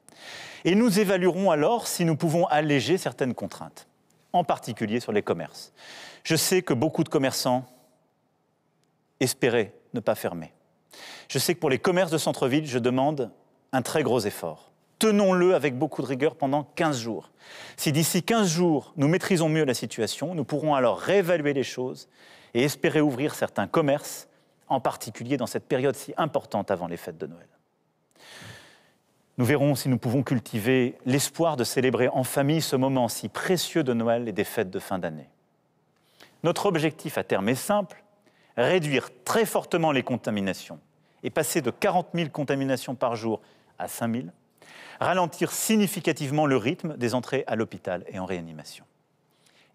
Et 0.63 0.75
nous 0.75 0.99
évaluerons 0.99 1.51
alors 1.51 1.87
si 1.87 2.05
nous 2.05 2.15
pouvons 2.15 2.45
alléger 2.45 2.97
certaines 2.97 3.33
contraintes, 3.33 3.87
en 4.31 4.43
particulier 4.43 4.99
sur 4.99 5.11
les 5.11 5.23
commerces. 5.23 5.73
Je 6.23 6.35
sais 6.35 6.61
que 6.61 6.73
beaucoup 6.73 7.03
de 7.03 7.09
commerçants 7.09 7.65
espéraient 9.19 9.73
ne 9.93 9.99
pas 9.99 10.15
fermer. 10.15 10.53
Je 11.27 11.39
sais 11.39 11.55
que 11.55 11.59
pour 11.59 11.69
les 11.69 11.79
commerces 11.79 12.11
de 12.11 12.17
centre-ville, 12.17 12.67
je 12.67 12.79
demande 12.79 13.31
un 13.73 13.81
très 13.81 14.03
gros 14.03 14.19
effort. 14.19 14.70
Tenons-le 15.01 15.55
avec 15.55 15.79
beaucoup 15.79 16.03
de 16.03 16.05
rigueur 16.05 16.35
pendant 16.35 16.61
15 16.75 16.99
jours. 16.99 17.31
Si 17.75 17.91
d'ici 17.91 18.21
15 18.21 18.47
jours, 18.47 18.93
nous 18.97 19.07
maîtrisons 19.07 19.49
mieux 19.49 19.65
la 19.65 19.73
situation, 19.73 20.35
nous 20.35 20.43
pourrons 20.43 20.75
alors 20.75 20.99
réévaluer 20.99 21.53
les 21.53 21.63
choses 21.63 22.07
et 22.53 22.61
espérer 22.61 23.01
ouvrir 23.01 23.33
certains 23.33 23.65
commerces, 23.65 24.27
en 24.67 24.79
particulier 24.79 25.37
dans 25.37 25.47
cette 25.47 25.67
période 25.67 25.95
si 25.95 26.13
importante 26.17 26.69
avant 26.69 26.85
les 26.85 26.97
fêtes 26.97 27.17
de 27.17 27.25
Noël. 27.25 27.47
Nous 29.39 29.45
verrons 29.45 29.73
si 29.73 29.89
nous 29.89 29.97
pouvons 29.97 30.21
cultiver 30.21 30.95
l'espoir 31.07 31.57
de 31.57 31.63
célébrer 31.63 32.07
en 32.09 32.23
famille 32.23 32.61
ce 32.61 32.75
moment 32.75 33.07
si 33.07 33.27
précieux 33.27 33.83
de 33.83 33.93
Noël 33.93 34.27
et 34.27 34.33
des 34.33 34.43
fêtes 34.43 34.69
de 34.69 34.77
fin 34.77 34.99
d'année. 34.99 35.29
Notre 36.43 36.67
objectif 36.67 37.17
à 37.17 37.23
terme 37.23 37.49
est 37.49 37.55
simple, 37.55 38.03
réduire 38.55 39.09
très 39.25 39.47
fortement 39.47 39.91
les 39.91 40.03
contaminations 40.03 40.79
et 41.23 41.31
passer 41.31 41.61
de 41.61 41.71
40 41.71 42.09
000 42.13 42.29
contaminations 42.29 42.93
par 42.93 43.15
jour 43.15 43.41
à 43.79 43.87
5 43.87 44.13
000, 44.13 44.27
ralentir 44.99 45.51
significativement 45.51 46.45
le 46.45 46.57
rythme 46.57 46.97
des 46.97 47.15
entrées 47.15 47.43
à 47.47 47.55
l'hôpital 47.55 48.03
et 48.07 48.19
en 48.19 48.25
réanimation. 48.25 48.85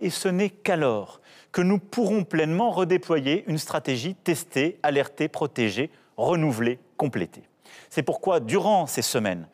Et 0.01 0.11
ce 0.11 0.29
n'est 0.29 0.51
qu'alors 0.51 1.21
que 1.53 1.63
nous 1.63 1.79
pourrons 1.79 2.25
pleinement 2.25 2.71
redéployer 2.71 3.45
une 3.47 3.59
stratégie 3.59 4.15
testée, 4.15 4.79
alertée, 4.83 5.29
protégée, 5.29 5.91
renouvelée, 6.17 6.79
complétée. 6.97 7.45
C'est 7.89 8.03
pourquoi, 8.03 8.41
durant 8.41 8.87
ces 8.87 9.03
semaines, 9.03 9.49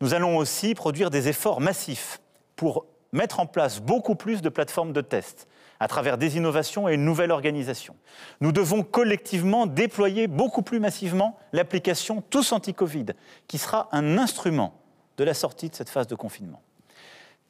nous 0.00 0.14
allons 0.14 0.36
aussi 0.36 0.74
produire 0.74 1.10
des 1.10 1.28
efforts 1.28 1.60
massifs 1.60 2.20
pour 2.56 2.86
mettre 3.12 3.40
en 3.40 3.46
place 3.46 3.80
beaucoup 3.80 4.14
plus 4.14 4.42
de 4.42 4.48
plateformes 4.48 4.92
de 4.92 5.00
tests 5.00 5.48
à 5.80 5.88
travers 5.88 6.18
des 6.18 6.36
innovations 6.36 6.88
et 6.88 6.94
une 6.94 7.04
nouvelle 7.04 7.32
organisation. 7.32 7.96
Nous 8.40 8.52
devons 8.52 8.82
collectivement 8.82 9.66
déployer 9.66 10.26
beaucoup 10.26 10.62
plus 10.62 10.78
massivement 10.78 11.38
l'application 11.52 12.22
Tous 12.28 12.52
Anti-Covid, 12.52 13.06
qui 13.48 13.58
sera 13.58 13.88
un 13.92 14.18
instrument 14.18 14.79
de 15.20 15.24
la 15.24 15.34
sortie 15.34 15.68
de 15.68 15.74
cette 15.74 15.90
phase 15.90 16.06
de 16.06 16.14
confinement. 16.14 16.62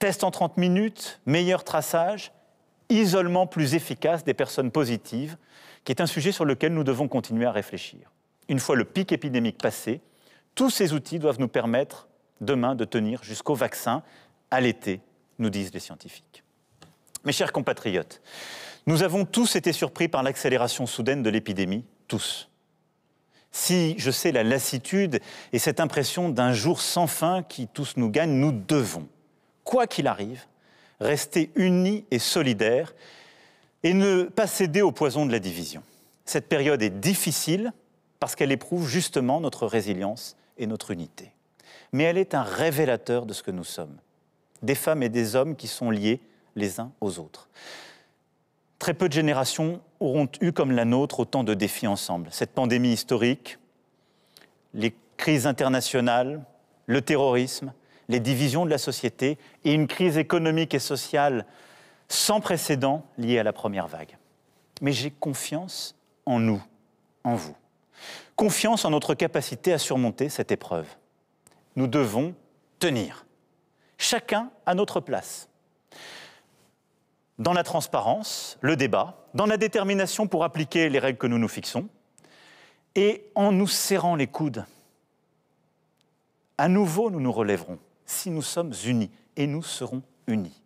Test 0.01 0.25
en 0.25 0.33
30 0.33 0.57
minutes, 0.57 1.21
meilleur 1.25 1.63
traçage, 1.63 2.33
isolement 2.89 3.47
plus 3.47 3.77
efficace 3.77 4.25
des 4.25 4.35
personnes 4.35 4.73
positives, 4.73 5.37
qui 5.85 5.93
est 5.93 6.01
un 6.01 6.07
sujet 6.07 6.33
sur 6.33 6.45
lequel 6.45 6.75
nous 6.75 6.83
devons 6.83 7.07
continuer 7.07 7.47
à 7.47 7.53
réfléchir. 7.53 8.11
Une 8.49 8.59
fois 8.59 8.75
le 8.75 8.85
pic 8.85 9.13
épidémique 9.13 9.59
passé, 9.59 10.01
tous 10.57 10.71
ces 10.71 10.93
outils 10.93 11.21
doivent 11.21 11.39
nous 11.39 11.47
permettre 11.47 12.09
demain 12.41 12.75
de 12.75 12.85
tenir 12.85 13.23
jusqu'au 13.23 13.55
vaccin 13.55 14.03
à 14.51 14.61
l'été, 14.61 15.01
nous 15.39 15.49
disent 15.49 15.73
les 15.73 15.79
scientifiques. 15.79 16.43
Mes 17.25 17.31
chers 17.31 17.53
compatriotes, 17.53 18.21
nous 18.87 19.05
avons 19.05 19.25
tous 19.25 19.55
été 19.55 19.73
surpris 19.73 20.09
par 20.09 20.25
l'accélération 20.25 20.87
soudaine 20.87 21.23
de 21.23 21.31
l'épidémie, 21.31 21.85
tous. 22.09 22.50
Si 23.53 23.95
je 23.99 24.11
sais 24.11 24.33
la 24.33 24.45
lassitude 24.45 25.21
et 25.53 25.59
cette 25.59 25.81
impression 25.81 26.29
d'un 26.29 26.53
jour 26.53 26.81
sans 26.81 27.07
fin 27.07 27.43
qui 27.43 27.67
tous 27.67 27.97
nous 27.97 28.09
gagne, 28.09 28.31
nous 28.31 28.53
devons, 28.53 29.09
quoi 29.65 29.87
qu'il 29.87 30.07
arrive, 30.07 30.45
rester 31.01 31.51
unis 31.57 32.05
et 32.11 32.19
solidaires 32.19 32.95
et 33.83 33.95
ne 33.95 34.25
pas 34.25 34.47
céder 34.47 34.83
au 34.83 34.93
poison 34.93 35.27
de 35.27 35.33
la 35.33 35.39
division. 35.39 35.83
Cette 36.25 36.49
période 36.49 36.83
est 36.83 37.01
difficile 37.01 37.73
parce 38.21 38.37
qu'elle 38.37 38.53
éprouve 38.53 38.89
justement 38.89 39.41
notre 39.41 39.67
résilience 39.67 40.37
et 40.59 40.67
notre 40.67 40.91
unité. 40.91 41.33
Mais 41.93 42.05
elle 42.05 42.19
est 42.19 42.35
un 42.35 42.43
révélateur 42.43 43.27
de 43.27 43.33
ce 43.33 43.43
que 43.43 43.51
nous 43.51 43.65
sommes, 43.65 43.97
des 44.63 44.75
femmes 44.75 45.03
et 45.03 45.09
des 45.09 45.35
hommes 45.35 45.57
qui 45.57 45.67
sont 45.67 45.91
liés 45.91 46.21
les 46.55 46.79
uns 46.79 46.93
aux 47.01 47.19
autres. 47.19 47.49
Très 48.81 48.95
peu 48.95 49.09
de 49.09 49.13
générations 49.13 49.83
auront 50.01 50.27
eu 50.41 50.53
comme 50.53 50.73
la 50.73 50.87
nôtre 50.87 51.21
autant 51.21 51.45
de 51.45 51.53
défis 51.53 51.87
ensemble. 51.87 52.29
Cette 52.31 52.53
pandémie 52.53 52.95
historique, 52.95 53.59
les 54.73 54.95
crises 55.19 55.47
internationales, 55.47 56.43
le 56.87 57.03
terrorisme, 57.03 57.75
les 58.09 58.21
divisions 58.21 58.65
de 58.65 58.71
la 58.71 58.79
société 58.79 59.37
et 59.65 59.75
une 59.75 59.87
crise 59.87 60.17
économique 60.17 60.73
et 60.73 60.79
sociale 60.79 61.45
sans 62.09 62.41
précédent 62.41 63.05
liée 63.19 63.39
à 63.39 63.43
la 63.43 63.53
première 63.53 63.87
vague. 63.87 64.17
Mais 64.81 64.93
j'ai 64.93 65.11
confiance 65.11 65.95
en 66.25 66.41
nous, 66.41 66.63
en 67.23 67.35
vous. 67.35 67.55
Confiance 68.35 68.87
en 68.87 68.91
notre 68.91 69.13
capacité 69.13 69.75
à 69.75 69.79
surmonter 69.79 70.31
cette 70.31 70.53
épreuve. 70.53 70.87
Nous 71.77 71.87
devons 71.87 72.35
tenir, 72.79 73.27
chacun 73.99 74.49
à 74.65 74.75
notre 74.75 75.01
place 75.01 75.51
dans 77.41 77.55
la 77.55 77.65
transparence, 77.65 78.59
le 78.61 78.77
débat, 78.77 79.17
dans 79.33 79.47
la 79.47 79.57
détermination 79.57 80.29
pour 80.29 80.45
appliquer 80.45 80.91
les 80.91 80.99
règles 80.99 81.19
que 81.19 81.27
nous 81.27 81.39
nous 81.39 81.49
fixons, 81.49 81.89
et 82.95 83.25
en 83.35 83.51
nous 83.51 83.67
serrant 83.67 84.15
les 84.15 84.27
coudes. 84.27 84.67
À 86.59 86.69
nouveau, 86.69 87.11
nous 87.11 87.21
nous 87.21 87.33
relèverons 87.33 87.79
si 88.05 88.31
nous 88.31 88.43
sommes 88.43 88.75
unis, 88.85 89.11
et 89.37 89.47
nous 89.47 89.63
serons 89.63 90.03
unis. 90.27 90.61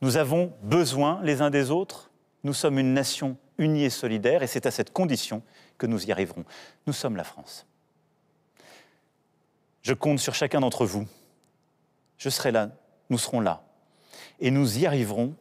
Nous 0.00 0.16
avons 0.16 0.52
besoin 0.62 1.20
les 1.22 1.42
uns 1.42 1.50
des 1.50 1.70
autres, 1.70 2.10
nous 2.42 2.54
sommes 2.54 2.78
une 2.78 2.92
nation 2.92 3.36
unie 3.58 3.84
et 3.84 3.90
solidaire, 3.90 4.42
et 4.42 4.48
c'est 4.48 4.66
à 4.66 4.72
cette 4.72 4.92
condition 4.92 5.42
que 5.78 5.86
nous 5.86 6.06
y 6.06 6.10
arriverons. 6.10 6.44
Nous 6.88 6.92
sommes 6.92 7.16
la 7.16 7.24
France. 7.24 7.66
Je 9.82 9.94
compte 9.94 10.18
sur 10.18 10.34
chacun 10.34 10.60
d'entre 10.60 10.86
vous. 10.86 11.06
Je 12.18 12.30
serai 12.30 12.50
là, 12.50 12.70
nous 13.10 13.18
serons 13.18 13.40
là, 13.40 13.62
et 14.40 14.50
nous 14.50 14.78
y 14.78 14.86
arriverons 14.86 15.36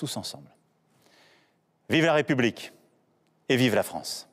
tous 0.00 0.16
ensemble. 0.16 0.50
Vive 1.90 2.06
la 2.06 2.14
République 2.14 2.72
et 3.50 3.56
vive 3.56 3.74
la 3.74 3.82
France. 3.82 4.29